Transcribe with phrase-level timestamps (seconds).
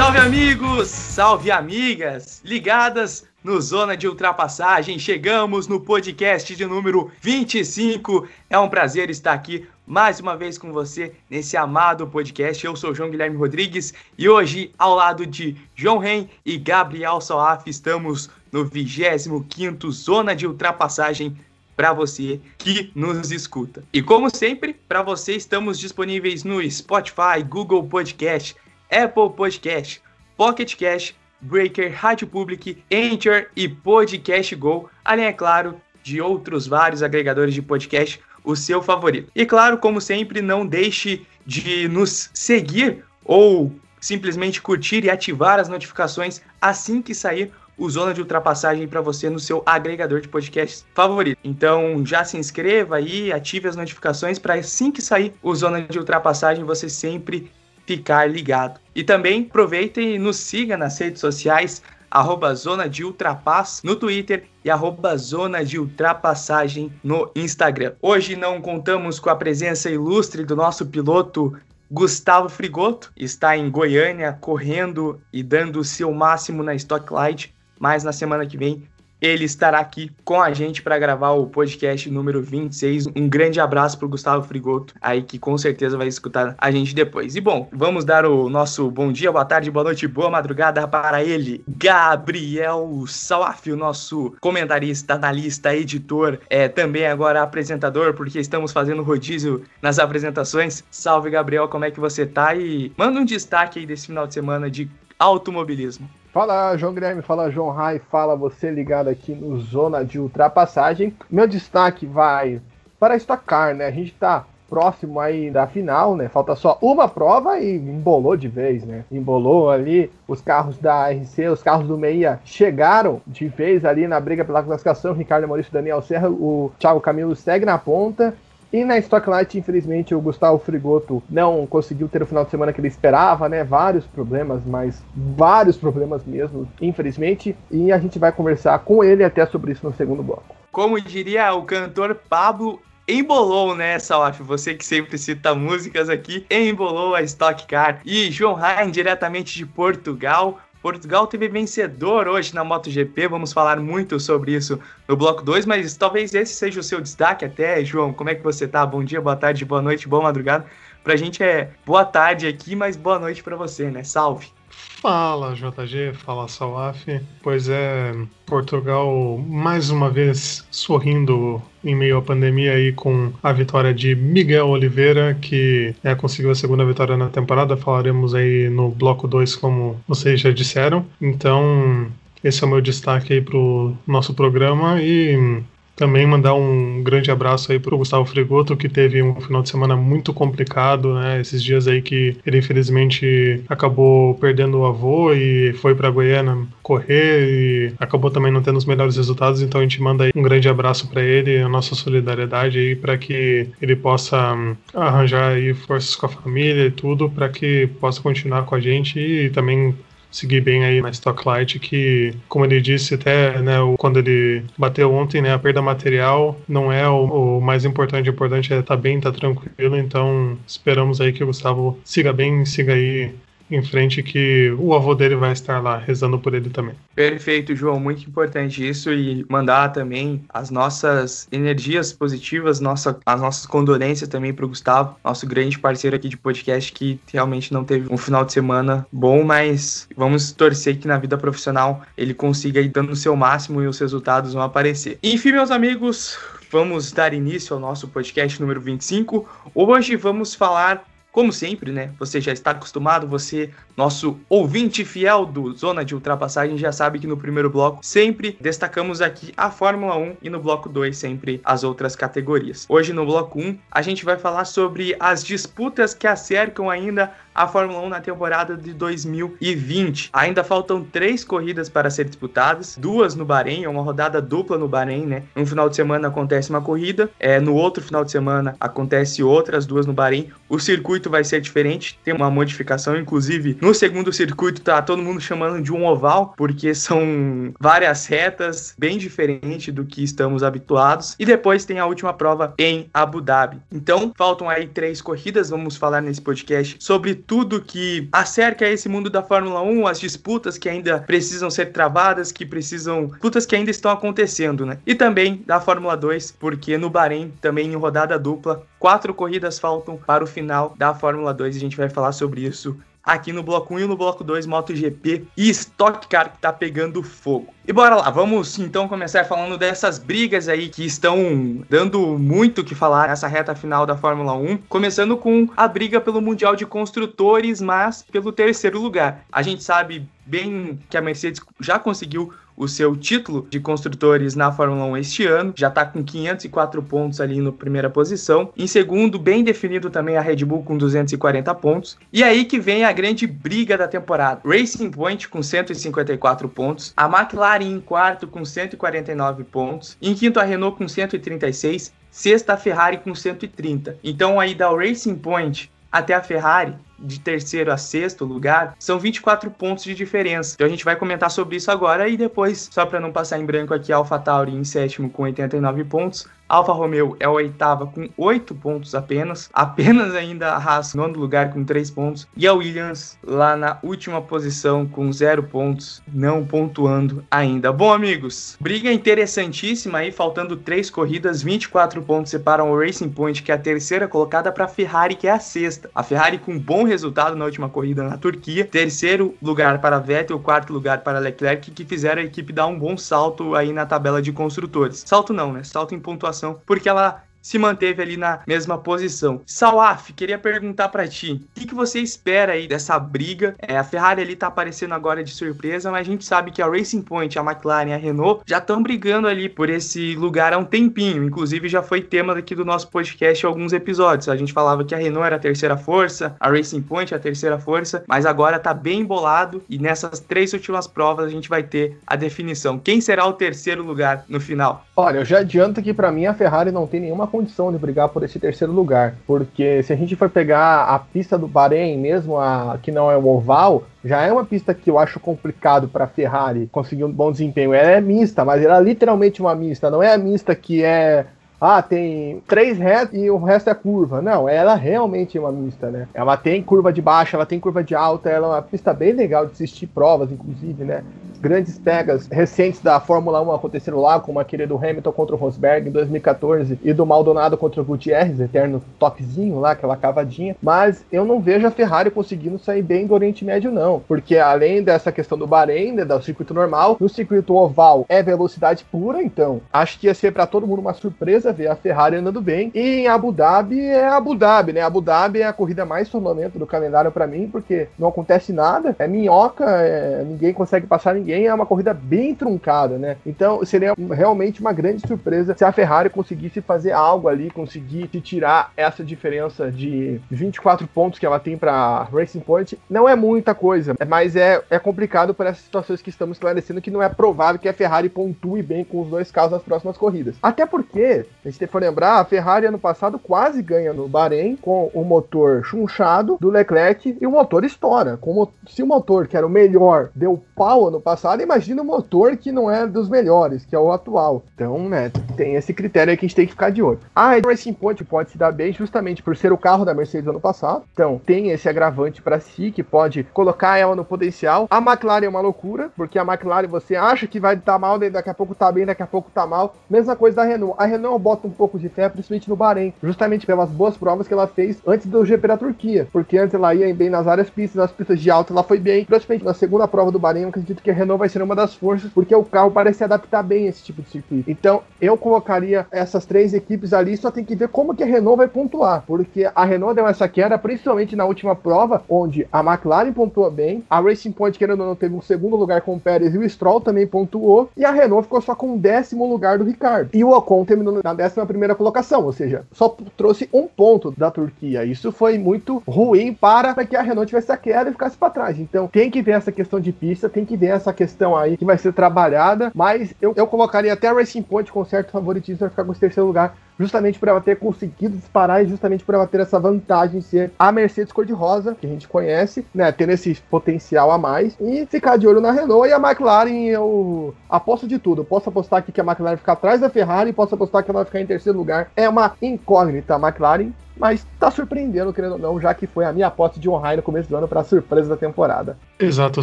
[0.00, 4.98] Salve amigos, salve amigas, ligadas no Zona de Ultrapassagem.
[4.98, 8.26] Chegamos no podcast de número 25.
[8.48, 12.64] É um prazer estar aqui mais uma vez com você nesse amado podcast.
[12.64, 17.68] Eu sou João Guilherme Rodrigues e hoje, ao lado de João Ren e Gabriel Soaf,
[17.68, 21.36] estamos no 25 Zona de Ultrapassagem
[21.76, 23.84] para você que nos escuta.
[23.92, 28.56] E como sempre, para você estamos disponíveis no Spotify, Google Podcast,
[28.90, 30.02] Apple Podcast,
[30.36, 37.02] Pocket Cast, Breaker, Rádio Public, Anchor e Podcast Go, além, é claro, de outros vários
[37.02, 39.30] agregadores de podcast, o seu favorito.
[39.34, 45.68] E claro, como sempre, não deixe de nos seguir ou simplesmente curtir e ativar as
[45.68, 50.84] notificações assim que sair o Zona de Ultrapassagem para você no seu agregador de podcasts
[50.94, 51.38] favorito.
[51.42, 55.98] Então já se inscreva aí, ative as notificações para assim que sair o Zona de
[55.98, 57.50] Ultrapassagem você sempre
[57.90, 58.78] ficar ligado.
[58.94, 64.44] E também aproveita e nos siga nas redes sociais, arroba Zona de Ultrapass no Twitter
[64.64, 67.94] e arroba Zona de Ultrapassagem no Instagram.
[68.00, 71.58] Hoje não contamos com a presença ilustre do nosso piloto
[71.90, 78.04] Gustavo Frigoto, está em Goiânia correndo e dando o seu máximo na Stock Light, mas
[78.04, 78.84] na semana que vem
[79.20, 83.08] ele estará aqui com a gente para gravar o podcast número 26.
[83.08, 86.94] Um grande abraço para o Gustavo Frigoto, aí que com certeza vai escutar a gente
[86.94, 87.36] depois.
[87.36, 91.22] E bom, vamos dar o nosso bom dia, boa tarde, boa noite, boa madrugada para
[91.22, 99.02] ele, Gabriel Salaf, o nosso comentarista, analista, editor, é também agora apresentador, porque estamos fazendo
[99.02, 100.82] rodízio nas apresentações.
[100.90, 102.54] Salve, Gabriel, como é que você tá?
[102.54, 106.08] E manda um destaque aí desse final de semana de automobilismo.
[106.32, 111.12] Fala João Guilherme, fala João Rai, fala você ligado aqui no Zona de Ultrapassagem.
[111.28, 112.60] Meu destaque vai
[113.00, 113.86] para a Stock Car, né?
[113.86, 116.28] A gente tá próximo aí da final, né?
[116.28, 119.04] Falta só uma prova e embolou de vez, né?
[119.10, 124.20] Embolou ali os carros da RC, os carros do Meia chegaram de vez ali na
[124.20, 125.12] briga pela classificação.
[125.12, 128.36] Ricardo Maurício, Daniel Serra, o Thiago Camilo segue na ponta.
[128.72, 132.80] E na Stocklight, infelizmente, o Gustavo Frigoto não conseguiu ter o final de semana que
[132.80, 133.64] ele esperava, né?
[133.64, 137.56] Vários problemas, mas vários problemas mesmo, infelizmente.
[137.70, 140.54] E a gente vai conversar com ele até sobre isso no segundo bloco.
[140.70, 144.40] Como diria o cantor Pablo embolou, né, Salaf?
[144.40, 148.00] Você que sempre cita músicas aqui, embolou a Stock Car.
[148.04, 154.18] E João Ryan, diretamente de Portugal, Portugal teve vencedor hoje na MotoGP, vamos falar muito
[154.18, 158.12] sobre isso no bloco 2, mas talvez esse seja o seu destaque até, João.
[158.12, 158.84] Como é que você tá?
[158.86, 160.66] Bom dia, boa tarde, boa noite, boa madrugada.
[161.04, 164.02] Pra gente é boa tarde aqui, mas boa noite para você, né?
[164.04, 164.59] Salve!
[165.00, 167.06] Fala JG, fala Salaf.
[167.42, 173.94] Pois é, Portugal mais uma vez sorrindo em meio à pandemia aí com a vitória
[173.94, 177.78] de Miguel Oliveira, que é, conseguiu a segunda vitória na temporada.
[177.78, 181.06] Falaremos aí no bloco 2, como vocês já disseram.
[181.18, 182.06] Então,
[182.44, 185.62] esse é o meu destaque aí pro nosso programa e
[185.96, 189.96] também mandar um grande abraço aí pro Gustavo Frigoto, que teve um final de semana
[189.96, 191.40] muito complicado, né?
[191.40, 197.48] Esses dias aí que ele infelizmente acabou perdendo o avô e foi para Goiânia correr
[197.48, 200.68] e acabou também não tendo os melhores resultados, então a gente manda aí um grande
[200.68, 206.16] abraço para ele, a nossa solidariedade aí para que ele possa hum, arranjar aí forças
[206.16, 209.94] com a família e tudo para que possa continuar com a gente e também
[210.30, 215.42] seguir bem aí na Stocklight, que, como ele disse até, né, quando ele bateu ontem,
[215.42, 219.00] né, a perda material não é o, o mais importante, o importante é estar tá
[219.00, 223.32] bem, estar tá tranquilo, então esperamos aí que o Gustavo siga bem, siga aí
[223.70, 226.94] em frente que o avô dele vai estar lá rezando por ele também.
[227.14, 233.66] Perfeito, João, muito importante isso e mandar também as nossas energias positivas, nossa, as nossas
[233.66, 238.12] condolências também para o Gustavo, nosso grande parceiro aqui de podcast que realmente não teve
[238.12, 242.88] um final de semana bom, mas vamos torcer que na vida profissional ele consiga ir
[242.88, 245.18] dando o seu máximo e os resultados vão aparecer.
[245.22, 246.38] Enfim, meus amigos,
[246.70, 249.48] vamos dar início ao nosso podcast número 25.
[249.74, 252.12] Hoje vamos falar como sempre, né?
[252.18, 257.26] Você já está acostumado, você, nosso ouvinte fiel do Zona de Ultrapassagem, já sabe que
[257.26, 261.84] no primeiro bloco sempre destacamos aqui a Fórmula 1 e no bloco 2 sempre as
[261.84, 262.86] outras categorias.
[262.88, 267.68] Hoje no bloco 1 a gente vai falar sobre as disputas que acercam ainda a
[267.68, 270.30] Fórmula 1 na temporada de 2020.
[270.32, 274.88] Ainda faltam três corridas para ser disputadas, duas no Bahrein, é uma rodada dupla no
[274.88, 275.42] Bahrein, né?
[275.54, 279.76] Um final de semana acontece uma corrida, é, no outro final de semana acontece outra,
[279.76, 280.48] as duas no Bahrein.
[280.70, 285.40] O circuito vai ser diferente, tem uma modificação, inclusive no segundo circuito tá todo mundo
[285.40, 291.36] chamando de um oval, porque são várias retas, bem diferente do que estamos habituados.
[291.38, 293.82] E depois tem a última prova em Abu Dhabi.
[293.92, 299.28] Então, faltam aí três corridas, vamos falar nesse podcast sobre tudo que acerca esse mundo
[299.28, 303.90] da Fórmula 1, as disputas que ainda precisam ser travadas, que precisam, disputas que ainda
[303.90, 304.98] estão acontecendo, né?
[305.04, 310.16] E também da Fórmula 2, porque no Bahrein, também em rodada dupla, quatro corridas faltam
[310.16, 313.62] para o final da Fórmula 2 e a gente vai falar sobre isso aqui no
[313.62, 317.72] bloco 1 e no bloco 2 MotoGP e Stock Car que tá pegando fogo.
[317.86, 322.94] E bora lá, vamos então começar falando dessas brigas aí que estão dando muito que
[322.94, 327.80] falar nessa reta final da Fórmula 1, começando com a briga pelo Mundial de Construtores,
[327.80, 329.44] mas pelo terceiro lugar.
[329.50, 334.72] A gente sabe bem que a Mercedes já conseguiu o seu título de construtores na
[334.72, 338.72] Fórmula 1 este ano, já está com 504 pontos ali na primeira posição.
[338.74, 342.16] Em segundo, bem definido também a Red Bull com 240 pontos.
[342.32, 344.62] E aí que vem a grande briga da temporada.
[344.64, 350.62] Racing Point com 154 pontos, a McLaren em quarto com 149 pontos, em quinto a
[350.62, 354.16] Renault com 136, sexta a Ferrari com 130.
[354.24, 359.70] Então aí da Racing Point até a Ferrari de terceiro a sexto lugar, são 24
[359.70, 360.74] pontos de diferença.
[360.74, 363.66] Então a gente vai comentar sobre isso agora e depois, só para não passar em
[363.66, 368.76] branco aqui, AlphaTauri em sétimo com 89 pontos, Alfa Romeo é a oitava com 8
[368.76, 369.68] pontos apenas.
[369.72, 372.46] Apenas ainda a Haas nono lugar com 3 pontos.
[372.56, 377.92] E a Williams lá na última posição com 0 pontos, não pontuando ainda.
[377.92, 383.72] Bom, amigos, briga interessantíssima aí, faltando 3 corridas, 24 pontos separam o Racing Point, que
[383.72, 386.08] é a terceira colocada, para a Ferrari, que é a sexta.
[386.14, 388.84] A Ferrari com bom resultado na última corrida na Turquia.
[388.84, 393.16] Terceiro lugar para Vettel, quarto lugar para Leclerc, que fizeram a equipe dar um bom
[393.16, 395.24] salto aí na tabela de construtores.
[395.26, 395.82] Salto não, né?
[395.82, 399.60] Salto em pontuação porque ela se manteve ali na mesma posição.
[399.66, 403.74] Salaf, queria perguntar para ti, o que, que, você espera aí dessa briga?
[403.78, 406.88] É, a Ferrari ali tá aparecendo agora de surpresa, mas a gente sabe que a
[406.88, 410.84] Racing Point, a McLaren a Renault já estão brigando ali por esse lugar há um
[410.84, 411.44] tempinho.
[411.44, 414.48] Inclusive já foi tema aqui do nosso podcast alguns episódios.
[414.48, 417.40] A gente falava que a Renault era a terceira força, a Racing Point é a
[417.40, 421.82] terceira força, mas agora tá bem embolado e nessas três últimas provas a gente vai
[421.82, 422.98] ter a definição.
[422.98, 425.04] Quem será o terceiro lugar no final?
[425.16, 428.28] Olha, eu já adianto que para mim a Ferrari não tem nenhuma condição de brigar
[428.28, 432.58] por esse terceiro lugar, porque se a gente for pegar a pista do Bahrein, mesmo
[432.58, 436.24] a que não é o oval, já é uma pista que eu acho complicado para
[436.24, 437.92] a Ferrari conseguir um bom desempenho.
[437.92, 441.46] Ela é mista, mas ela é literalmente uma mista, não é a mista que é
[441.80, 444.42] ah, tem três retas e o resto é curva.
[444.42, 446.28] Não, ela realmente é uma mista, né?
[446.34, 449.32] Ela tem curva de baixa, ela tem curva de alta, ela é uma pista bem
[449.32, 451.24] legal de assistir provas, inclusive, né?
[451.60, 456.08] Grandes pegas recentes da Fórmula 1 aconteceram lá, como aquele do Hamilton contra o Rosberg
[456.08, 460.74] em 2014 e do Maldonado contra o Gutierrez, eterno topzinho lá, aquela cavadinha.
[460.82, 464.20] Mas eu não vejo a Ferrari conseguindo sair bem do Oriente Médio, não.
[464.26, 469.04] Porque além dessa questão do Bahrein, né, do circuito normal, no circuito oval é velocidade
[469.04, 472.60] pura, então acho que ia ser para todo mundo uma surpresa ver a Ferrari andando
[472.60, 472.90] bem.
[472.94, 475.02] E em Abu Dhabi é Abu Dhabi, né?
[475.02, 479.14] Abu Dhabi é a corrida mais sonolenta do calendário para mim, porque não acontece nada,
[479.18, 480.42] é minhoca, é...
[480.44, 483.36] ninguém consegue passar ninguém ninguém, é uma corrida bem truncada, né?
[483.44, 488.92] Então seria realmente uma grande surpresa se a Ferrari conseguisse fazer algo ali, conseguisse tirar
[488.96, 492.98] essa diferença de 24 pontos que ela tem para Racing Point.
[493.08, 497.10] Não é muita coisa, mas é, é complicado por essas situações que estamos esclarecendo que
[497.10, 500.56] não é provável que a Ferrari pontue bem com os dois carros nas próximas corridas.
[500.62, 505.10] Até porque, a gente for lembrar, a Ferrari ano passado quase ganha no Bahrein com
[505.12, 508.36] o motor chunchado do Leclerc e o motor estoura.
[508.36, 512.04] Como se o motor, que era o melhor, deu pau ano passado passado, imagina um
[512.04, 514.62] motor que não é dos melhores, que é o atual.
[514.74, 517.18] Então, né, tem esse critério aí que a gente tem que ficar de olho.
[517.34, 520.60] A Racing Point pode se dar bem justamente por ser o carro da Mercedes ano
[520.60, 521.04] passado.
[521.14, 524.86] Então, tem esse agravante para si que pode colocar ela no potencial.
[524.90, 528.18] A McLaren é uma loucura, porque a McLaren você acha que vai estar tá mal,
[528.18, 529.96] daqui a pouco tá bem, daqui a pouco tá mal.
[530.10, 530.94] Mesma coisa da Renault.
[530.98, 534.52] A Renault bota um pouco de fé, principalmente no Bahrein, justamente pelas boas provas que
[534.52, 537.96] ela fez antes do GP da Turquia, porque antes ela ia bem nas áreas pistas,
[537.96, 539.24] nas pistas de alta ela foi bem.
[539.24, 541.76] Principalmente na segunda prova do Bahrein, eu acredito que a Renault Renault vai ser uma
[541.76, 544.70] das forças, porque o carro parece se adaptar bem a esse tipo de circuito.
[544.70, 548.58] Então, eu colocaria essas três equipes ali, só tem que ver como que a Renault
[548.58, 553.32] vai pontuar, porque a Renault deu essa queda, principalmente na última prova, onde a McLaren
[553.32, 556.54] pontua bem, a Racing Point, querendo ou não, teve um segundo lugar com o Pérez
[556.54, 559.84] e o Stroll também pontuou, e a Renault ficou só com o décimo lugar do
[559.84, 560.30] Ricardo.
[560.32, 564.50] E o Ocon terminou na décima primeira colocação, ou seja, só trouxe um ponto da
[564.50, 565.04] Turquia.
[565.04, 568.78] Isso foi muito ruim para que a Renault tivesse a queda e ficasse para trás.
[568.78, 571.84] Então tem que ver essa questão de pista, tem que ver essa questão aí que
[571.84, 575.90] vai ser trabalhada, mas eu, eu colocaria até a Racing Point com certo favoritismo para
[575.90, 579.46] ficar com esse terceiro lugar justamente por ela ter conseguido disparar e justamente por ela
[579.46, 583.54] ter essa vantagem de ser a Mercedes cor-de-rosa, que a gente conhece, né, tendo esse
[583.70, 588.18] potencial a mais, e ficar de olho na Renault e a McLaren, eu aposto de
[588.18, 588.44] tudo.
[588.44, 591.26] Posso apostar aqui que a McLaren fica atrás da Ferrari, posso apostar que ela vai
[591.26, 592.10] ficar em terceiro lugar.
[592.14, 596.32] É uma incógnita a McLaren, mas tá surpreendendo, querendo ou não, já que foi a
[596.32, 598.98] minha aposta de honrar no começo do ano para surpresa da temporada.
[599.18, 599.62] Exato,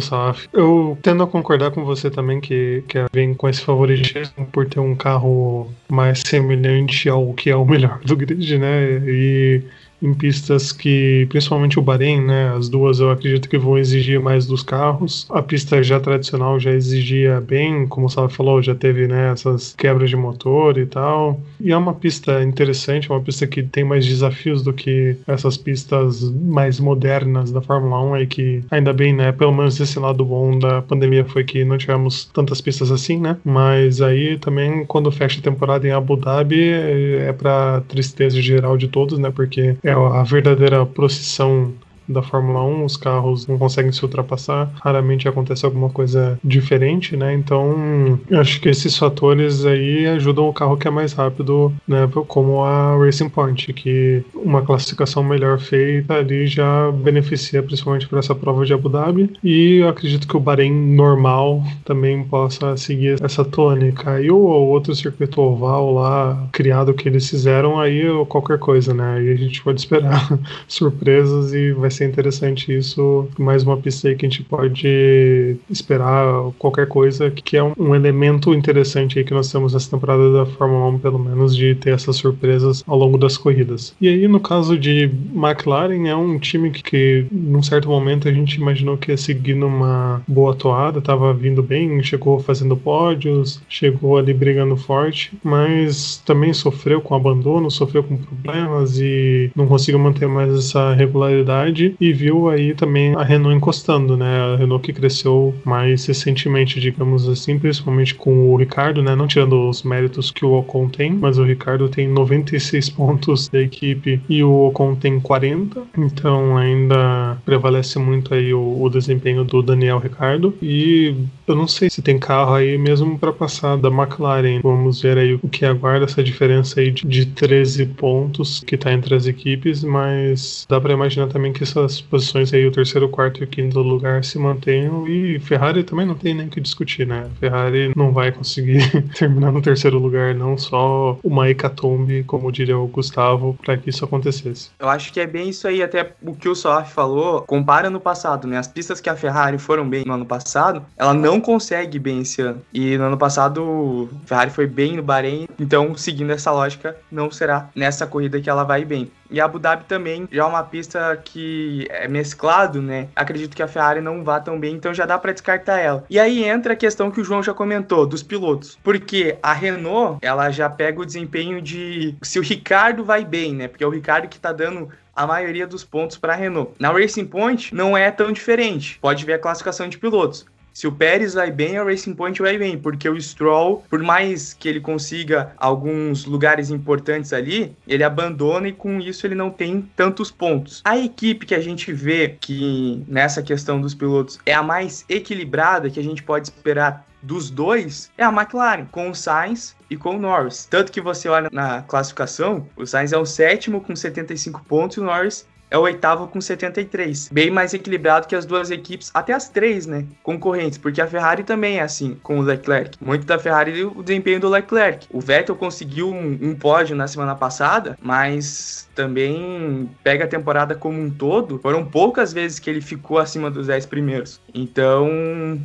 [0.00, 0.48] Saf.
[0.52, 4.80] Eu tendo a concordar com você também que, que vem com esse favoritismo por ter
[4.80, 9.00] um carro mais semelhante ao que é o melhor do grid, né?
[9.06, 9.62] E
[10.02, 14.46] em pistas que, principalmente o Bahrein, né, as duas eu acredito que vão exigir mais
[14.46, 15.26] dos carros.
[15.30, 19.74] A pista já tradicional já exigia bem, como o Sala falou, já teve né, essas
[19.76, 21.40] quebras de motor e tal.
[21.60, 26.22] E é uma pista interessante, uma pista que tem mais desafios do que essas pistas
[26.30, 30.58] mais modernas da Fórmula 1 e que ainda bem, né, pelo menos esse lado bom
[30.58, 33.36] da pandemia foi que não tivemos tantas pistas assim, né?
[33.44, 38.88] Mas aí também quando fecha a temporada em Abu Dhabi é para tristeza geral de
[38.88, 39.30] todos, né?
[39.30, 41.72] Porque é a verdadeira procissão
[42.08, 47.34] da Fórmula 1, os carros não conseguem se ultrapassar, raramente acontece alguma coisa diferente, né?
[47.34, 52.08] Então, acho que esses fatores aí ajudam o carro que é mais rápido, né?
[52.26, 58.34] Como a Racing Point, que uma classificação melhor feita ali já beneficia principalmente para essa
[58.34, 59.30] prova de Abu Dhabi.
[59.42, 64.20] E eu acredito que o Bahrein normal também possa seguir essa tônica.
[64.20, 69.16] E o outro circuito oval lá, criado que eles fizeram, aí qualquer coisa, né?
[69.18, 73.28] Aí a gente pode esperar surpresas e vai ser ser interessante isso.
[73.38, 78.54] Mais uma pista aí que a gente pode esperar qualquer coisa, que é um, elemento
[78.54, 82.16] interessante aí que nós temos nessa temporada da Fórmula 1, pelo menos, de ter essas
[82.16, 83.94] surpresas ao longo das corridas.
[84.00, 88.32] E aí, no caso de McLaren, é um time que, que num certo momento, a
[88.32, 94.16] gente imaginou que ia seguir numa boa toada, estava vindo bem, chegou fazendo pódios, chegou
[94.16, 100.28] ali brigando forte, mas também sofreu com abandono, sofreu com problemas e não conseguiu manter
[100.28, 104.54] mais essa regularidade e viu aí também a Renault encostando, né?
[104.54, 109.14] A Renault que cresceu mais recentemente, digamos assim, principalmente com o Ricardo, né?
[109.14, 113.60] Não tirando os méritos que o Ocon tem, mas o Ricardo tem 96 pontos da
[113.60, 119.62] equipe e o Ocon tem 40, então ainda prevalece muito aí o, o desempenho do
[119.62, 121.14] Daniel Ricardo e
[121.46, 124.60] eu não sei se tem carro aí mesmo para passar da McLaren.
[124.62, 128.92] Vamos ver aí o que aguarda essa diferença aí de, de 13 pontos que tá
[128.92, 133.08] entre as equipes, mas dá para imaginar também que essa essas posições aí, o terceiro,
[133.08, 135.06] quarto e o quinto lugar, se mantenham.
[135.08, 137.28] E Ferrari também não tem nem o que discutir, né?
[137.40, 138.80] Ferrari não vai conseguir
[139.16, 144.04] terminar no terceiro lugar, não só uma hecatombe, como diria o Gustavo, para que isso
[144.04, 144.70] acontecesse.
[144.78, 148.00] Eu acho que é bem isso aí, até o que o Soaf falou, compara no
[148.00, 148.58] passado, né?
[148.58, 152.40] As pistas que a Ferrari foram bem no ano passado, ela não consegue bem esse
[152.40, 152.62] ano.
[152.72, 157.30] E no ano passado, a Ferrari foi bem no Bahrein, então, seguindo essa lógica, não
[157.30, 159.10] será nessa corrida que ela vai bem.
[159.30, 163.08] E Abu Dhabi também já é uma pista que é mesclado, né?
[163.14, 166.04] Acredito que a Ferrari não vá tão bem, então já dá para descartar ela.
[166.08, 170.18] E aí entra a questão que o João já comentou dos pilotos, porque a Renault,
[170.22, 173.68] ela já pega o desempenho de se o Ricardo vai bem, né?
[173.68, 176.72] Porque é o Ricardo que tá dando a maioria dos pontos para a Renault.
[176.78, 178.98] Na Racing Point não é tão diferente.
[179.00, 180.46] Pode ver a classificação de pilotos.
[180.78, 184.54] Se o Pérez vai bem, a Racing Point vai bem, porque o Stroll, por mais
[184.54, 189.82] que ele consiga alguns lugares importantes ali, ele abandona e com isso ele não tem
[189.96, 190.80] tantos pontos.
[190.84, 195.90] A equipe que a gente vê que nessa questão dos pilotos é a mais equilibrada,
[195.90, 200.14] que a gente pode esperar dos dois é a McLaren, com o Sainz e com
[200.14, 200.64] o Norris.
[200.70, 205.00] Tanto que você olha na classificação, o Sainz é o sétimo com 75 pontos e
[205.00, 207.30] o Norris é o oitavo com 73.
[207.32, 210.04] Bem mais equilibrado que as duas equipes, até as três, né?
[210.22, 212.96] Concorrentes, porque a Ferrari também é assim, com o Leclerc.
[213.00, 215.06] Muito da Ferrari o desempenho do Leclerc.
[215.10, 221.00] O Vettel conseguiu um, um pódio na semana passada, mas também pega a temporada como
[221.00, 221.58] um todo.
[221.60, 224.40] Foram poucas vezes que ele ficou acima dos 10 primeiros.
[224.52, 225.08] Então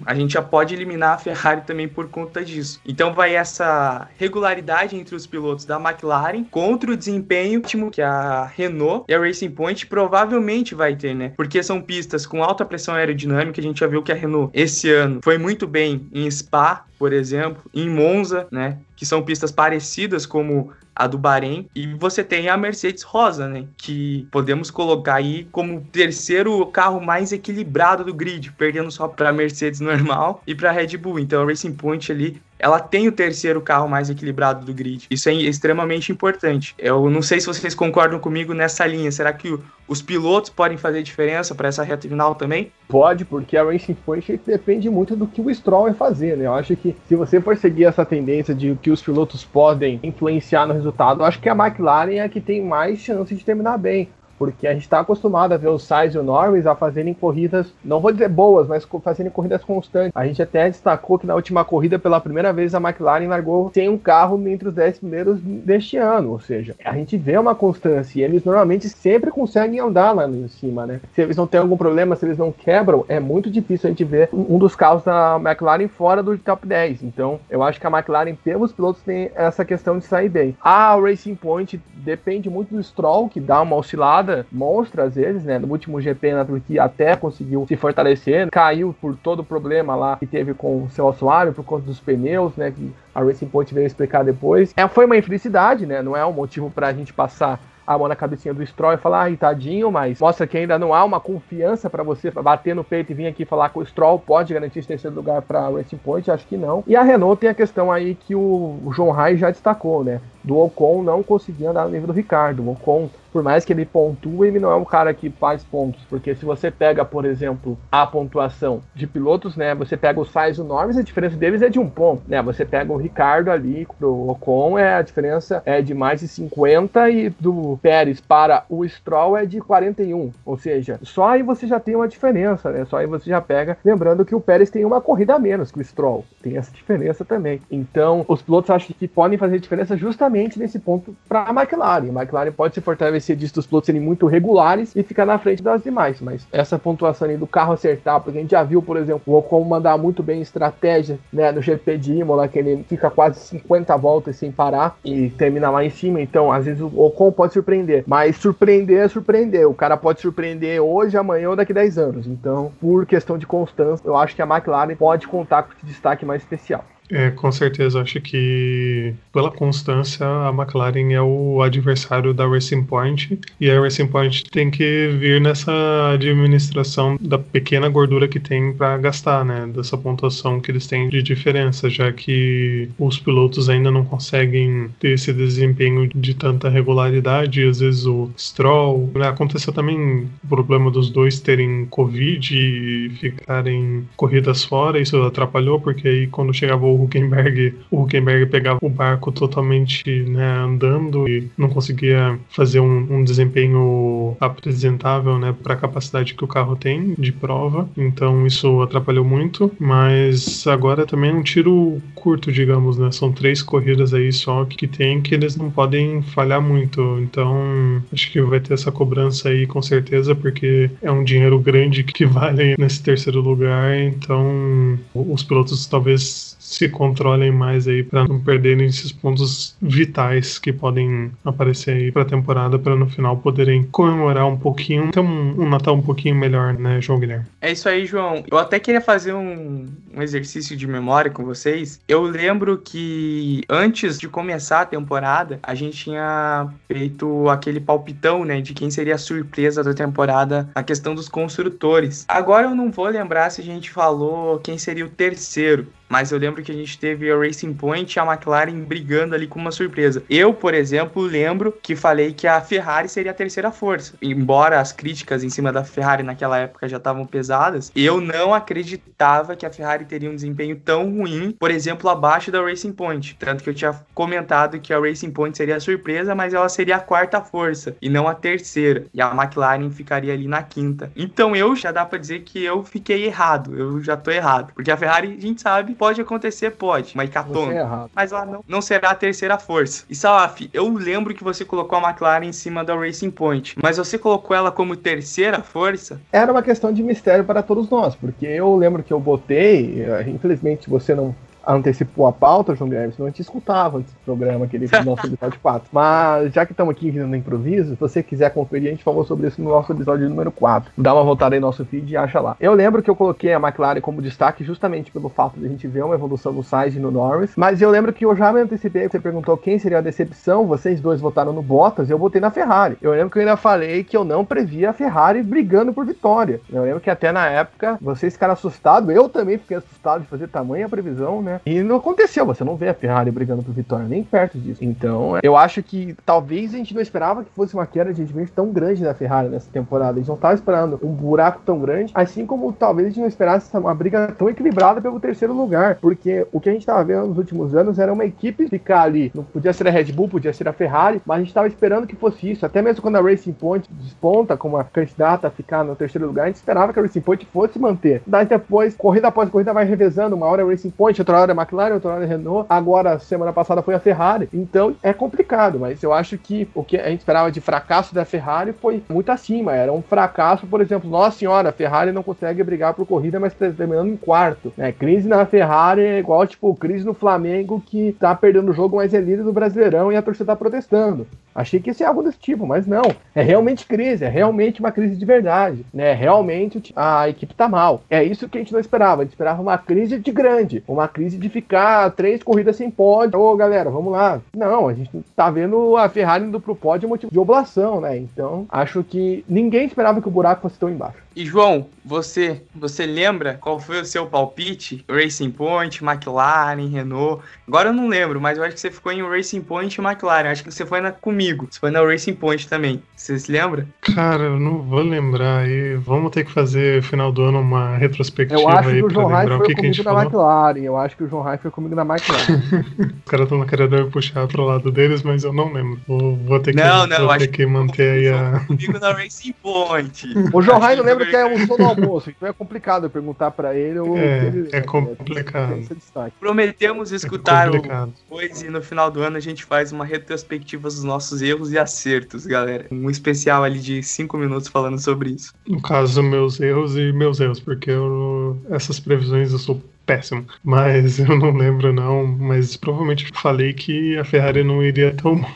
[0.05, 2.79] a gente já pode eliminar a Ferrari também por conta disso.
[2.85, 9.05] Então vai essa regularidade entre os pilotos da McLaren contra o desempenho que a Renault
[9.07, 11.33] e a Racing Point provavelmente vai ter, né?
[11.37, 13.61] Porque são pistas com alta pressão aerodinâmica.
[13.61, 17.11] A gente já viu que a Renault esse ano foi muito bem em Spa, por
[17.11, 18.77] exemplo, em Monza, né?
[18.95, 23.65] Que são pistas parecidas como a do Bahrein, e você tem a Mercedes Rosa, né?
[23.75, 29.33] Que podemos colocar aí como terceiro carro mais equilibrado do grid, perdendo só para a
[29.33, 31.19] Mercedes normal e para a Red Bull.
[31.19, 35.05] Então a Racing Point ali ela tem o terceiro carro mais equilibrado do grid.
[35.11, 36.73] Isso é extremamente importante.
[36.77, 39.11] Eu não sei se vocês concordam comigo nessa linha.
[39.11, 42.71] Será que os pilotos podem fazer diferença para essa reta final também?
[42.87, 46.45] Pode, porque a Racing Point depende muito do que o Stroll vai fazer, né?
[46.45, 50.65] Eu acho que se você for seguir essa tendência de que os pilotos podem influenciar
[50.65, 53.77] no resultado, eu acho que a McLaren é a que tem mais chance de terminar
[53.77, 57.13] bem porque a gente está acostumado a ver o Sainz e o Norris a fazerem
[57.13, 60.11] corridas, não vou dizer boas, mas fazerem corridas constantes.
[60.15, 63.89] A gente até destacou que na última corrida, pela primeira vez, a McLaren largou sem
[63.89, 68.19] um carro entre os 10 primeiros deste ano, ou seja, a gente vê uma constância
[68.19, 70.99] e eles normalmente sempre conseguem andar lá em cima, né?
[71.13, 74.03] Se eles não têm algum problema, se eles não quebram, é muito difícil a gente
[74.03, 77.03] ver um dos carros da McLaren fora do top 10.
[77.03, 80.55] Então, eu acho que a McLaren, pelos pilotos, tem essa questão de sair bem.
[80.61, 85.59] A Racing Point depende muito do Stroll, que dá uma oscilada monstra às vezes, né?
[85.59, 90.17] No último GP na Turquia até conseguiu se fortalecer, caiu por todo o problema lá
[90.17, 92.71] que teve com o seu assoalho, por conta dos pneus, né?
[92.71, 94.73] Que a Racing Point veio explicar depois.
[94.75, 96.01] É, foi uma infelicidade, né?
[96.01, 98.97] Não é um motivo para a gente passar a mão na cabecinha do Stroll e
[98.97, 102.83] falar, ai, tadinho, mas mostra que ainda não há uma confiança para você bater no
[102.83, 105.97] peito e vir aqui falar que o Stroll pode garantir esse terceiro lugar para Racing
[105.97, 106.83] Point, acho que não.
[106.87, 110.21] E a Renault tem a questão aí que o João Rai já destacou, né?
[110.43, 112.63] Do Ocon não conseguir andar no nível do Ricardo.
[112.63, 116.05] O Ocon por mais que ele pontue, ele não é um cara que faz pontos,
[116.07, 120.57] porque se você pega, por exemplo, a pontuação de pilotos, né, você pega o Sainz
[120.57, 123.49] e o Norris, a diferença deles é de um ponto, né, você pega o Ricardo
[123.49, 128.65] ali pro Ocon, é a diferença é de mais de 50 e do Pérez para
[128.69, 132.85] o Stroll é de 41, ou seja, só aí você já tem uma diferença, né,
[132.85, 135.79] só aí você já pega, lembrando que o Pérez tem uma corrida a menos que
[135.79, 140.32] o Stroll, tem essa diferença também, então os pilotos acham que podem fazer diferença justamente
[140.33, 144.27] nesse ponto para a McLaren, a McLaren pode se fortalecer disso dos pilotos serem muito
[144.27, 146.19] regulares e ficar na frente das demais.
[146.21, 149.37] Mas essa pontuação ali do carro acertar, porque a gente já viu, por exemplo, o
[149.37, 153.95] Ocon mandar muito bem estratégia né, no GP de Imola, que ele fica quase 50
[153.97, 156.21] voltas sem parar e termina lá em cima.
[156.21, 159.67] Então, às vezes o Ocon pode surpreender, mas surpreender é surpreender.
[159.67, 162.27] O cara pode surpreender hoje, amanhã ou daqui 10 anos.
[162.27, 166.25] Então, por questão de constância, eu acho que a McLaren pode contar com esse destaque
[166.25, 166.83] mais especial.
[167.13, 168.01] É, com certeza.
[168.01, 173.39] Acho que, pela constância, a McLaren é o adversário da Racing Point.
[173.61, 175.71] E a Racing Point tem que vir nessa
[176.11, 179.67] administração da pequena gordura que tem para gastar, né?
[179.67, 185.09] Dessa pontuação que eles têm de diferença, já que os pilotos ainda não conseguem ter
[185.09, 187.63] esse desempenho de tanta regularidade.
[187.63, 189.11] Às vezes o Stroll.
[189.13, 189.27] Né?
[189.27, 194.99] Aconteceu também o problema dos dois terem Covid e ficarem corridas fora.
[194.99, 200.57] Isso atrapalhou, porque aí quando chegava o Huckenberg, o Huckenberg pegava o barco totalmente né,
[200.57, 206.47] andando e não conseguia fazer um, um desempenho apresentável né, para a capacidade que o
[206.47, 207.89] carro tem de prova.
[207.97, 213.11] Então isso atrapalhou muito, mas agora também é um tiro curto, digamos, né?
[213.11, 217.19] São três corridas aí só que tem que eles não podem falhar muito.
[217.21, 222.03] Então acho que vai ter essa cobrança aí com certeza, porque é um dinheiro grande
[222.03, 223.97] que vale nesse terceiro lugar.
[223.97, 230.71] Então os pilotos talvez se controlem mais aí para não perderem esses pontos vitais que
[230.71, 235.61] podem aparecer aí para a temporada para no final poderem comemorar um pouquinho, ter um,
[235.61, 237.45] um, Natal um pouquinho melhor, né, João Guilherme?
[237.61, 238.43] É isso aí, João.
[238.49, 241.99] Eu até queria fazer um, um exercício de memória com vocês.
[242.07, 248.61] Eu lembro que antes de começar a temporada, a gente tinha feito aquele palpitão, né,
[248.61, 252.25] de quem seria a surpresa da temporada, a questão dos construtores.
[252.27, 256.37] Agora eu não vou lembrar se a gente falou quem seria o terceiro mas eu
[256.37, 259.71] lembro que a gente teve a Racing Point e a McLaren brigando ali com uma
[259.71, 260.21] surpresa.
[260.29, 264.13] Eu, por exemplo, lembro que falei que a Ferrari seria a terceira força.
[264.21, 269.55] Embora as críticas em cima da Ferrari naquela época já estavam pesadas, eu não acreditava
[269.55, 273.35] que a Ferrari teria um desempenho tão ruim, por exemplo, abaixo da Racing Point.
[273.39, 276.97] Tanto que eu tinha comentado que a Racing Point seria a surpresa, mas ela seria
[276.97, 279.07] a quarta força e não a terceira.
[279.11, 281.11] E a McLaren ficaria ali na quinta.
[281.15, 283.75] Então eu já dá para dizer que eu fiquei errado.
[283.75, 284.73] Eu já tô errado.
[284.75, 287.75] Porque a Ferrari, a gente sabe, pode acontecer, pode, uma hecatombe.
[287.75, 290.03] É mas ela não, não será a terceira força.
[290.09, 293.95] E Salaf, eu lembro que você colocou a McLaren em cima da Racing Point, mas
[293.95, 296.19] você colocou ela como terceira força?
[296.29, 300.25] Era uma questão de mistério para todos nós, porque eu lembro que eu botei, eh,
[300.27, 301.33] infelizmente você não
[301.65, 305.89] antecipou a pauta, João Guilherme, senão a gente escutava esse programa, aquele nosso episódio 4.
[305.91, 309.23] Mas já que estamos aqui vindo no improviso, se você quiser conferir, a gente falou
[309.23, 310.91] sobre isso no nosso episódio número 4.
[310.97, 312.55] Dá uma voltada aí no nosso feed e acha lá.
[312.59, 315.87] Eu lembro que eu coloquei a McLaren como destaque justamente pelo fato de a gente
[315.87, 318.61] ver uma evolução no Sainz e no Norris, mas eu lembro que eu já me
[318.61, 322.51] antecipei, você perguntou quem seria a decepção, vocês dois votaram no Bottas, eu votei na
[322.51, 322.97] Ferrari.
[323.01, 326.59] Eu lembro que eu ainda falei que eu não previa a Ferrari brigando por vitória.
[326.71, 330.47] Eu lembro que até na época vocês ficaram assustados, eu também fiquei assustado de fazer
[330.47, 331.52] tamanha previsão, né?
[331.65, 334.83] E não aconteceu, você não vê a Ferrari brigando por vitória, nem perto disso.
[334.83, 338.51] Então, eu acho que talvez a gente não esperava que fosse uma queda de rendimento
[338.51, 340.11] tão grande da Ferrari nessa temporada.
[340.11, 343.27] A gente não estava esperando um buraco tão grande, assim como talvez a gente não
[343.27, 347.27] esperasse uma briga tão equilibrada pelo terceiro lugar, porque o que a gente estava vendo
[347.27, 349.31] nos últimos anos era uma equipe ficar ali.
[349.33, 352.07] Não podia ser a Red Bull, podia ser a Ferrari, mas a gente estava esperando
[352.07, 352.65] que fosse isso.
[352.65, 356.43] Até mesmo quando a Racing Point desponta como a candidata a ficar no terceiro lugar,
[356.43, 358.21] a gente esperava que a Racing Point fosse manter.
[358.25, 360.35] Daí depois, corrida após corrida, vai revezando.
[360.35, 362.65] Uma hora é Racing Point, outra hora é McLaren, outra hora é Renault.
[362.69, 364.47] Agora, semana passada foi a Ferrari.
[364.53, 368.25] Então é complicado, mas eu acho que o que a gente esperava de fracasso da
[368.25, 369.73] Ferrari foi muito acima.
[369.73, 373.53] Era um fracasso, por exemplo, nossa senhora, a Ferrari não consegue brigar por corrida, mas
[373.53, 374.73] tá terminando em quarto.
[374.77, 378.97] É, crise na Ferrari é igual, tipo, crise no Flamengo que tá perdendo o jogo,
[378.97, 381.27] mas é líder do Brasileirão e a torcida tá protestando.
[381.53, 383.03] Achei que ia ser algo desse tipo, mas não.
[383.35, 385.85] É realmente crise, é realmente uma crise de verdade.
[385.93, 386.13] Né?
[386.13, 388.01] Realmente a equipe tá mal.
[388.09, 389.21] É isso que a gente não esperava.
[389.21, 393.39] A gente esperava uma crise de grande, uma crise de ficar três corridas sem pódio.
[393.39, 394.41] Ô galera, vamos lá.
[394.55, 398.17] Não, a gente tá vendo a Ferrari indo pro pódio motivo de oblação, né?
[398.17, 401.23] Então acho que ninguém esperava que o buraco fosse tão embaixo.
[401.35, 405.03] E João, você, você lembra qual foi o seu palpite?
[405.09, 407.43] Racing Point, McLaren, Renault.
[407.67, 410.49] Agora eu não lembro, mas eu acho que você ficou em Racing Point e McLaren.
[410.49, 411.67] Acho que você foi na, comigo.
[411.69, 413.01] Você foi na Racing Point também.
[413.15, 413.87] Você se lembra?
[414.01, 415.67] Cara, eu não vou lembrar.
[415.67, 419.09] E vamos ter que fazer final do ano uma retrospectiva eu acho aí que o
[419.09, 420.53] João Rai lembrar o foi que, que a gente comigo na falou.
[420.61, 420.85] McLaren.
[420.85, 422.43] Eu acho que o João Rai foi comigo na McLaren.
[423.25, 425.99] Os caras estão querendo me puxar pro lado deles, mas eu não lembro.
[426.07, 428.59] Vou, vou ter que, Não, não, vou acho ter que manter aí a.
[428.67, 430.27] Comigo na Racing Point.
[430.51, 433.05] o João Rai Acho não lembra que que é um sono almoço, então é complicado
[433.05, 433.99] eu perguntar pra ele.
[433.99, 435.69] Ou É, ele- é complicado.
[435.73, 436.35] tem esse destaque.
[436.39, 438.13] Prometemos escutar o complicado.
[438.23, 441.77] depois e no final do ano a gente faz uma retrospectiva dos nossos erros e
[441.77, 442.85] acertos, galera.
[442.91, 445.53] Um especial ali de cinco minutos falando sobre isso.
[445.67, 450.45] No caso, meus erros e meus erros, porque eu, essas previsões eu sou péssimo.
[450.63, 452.25] Mas eu não lembro, não.
[452.27, 455.51] Mas provavelmente falei que a Ferrari não iria tão mal.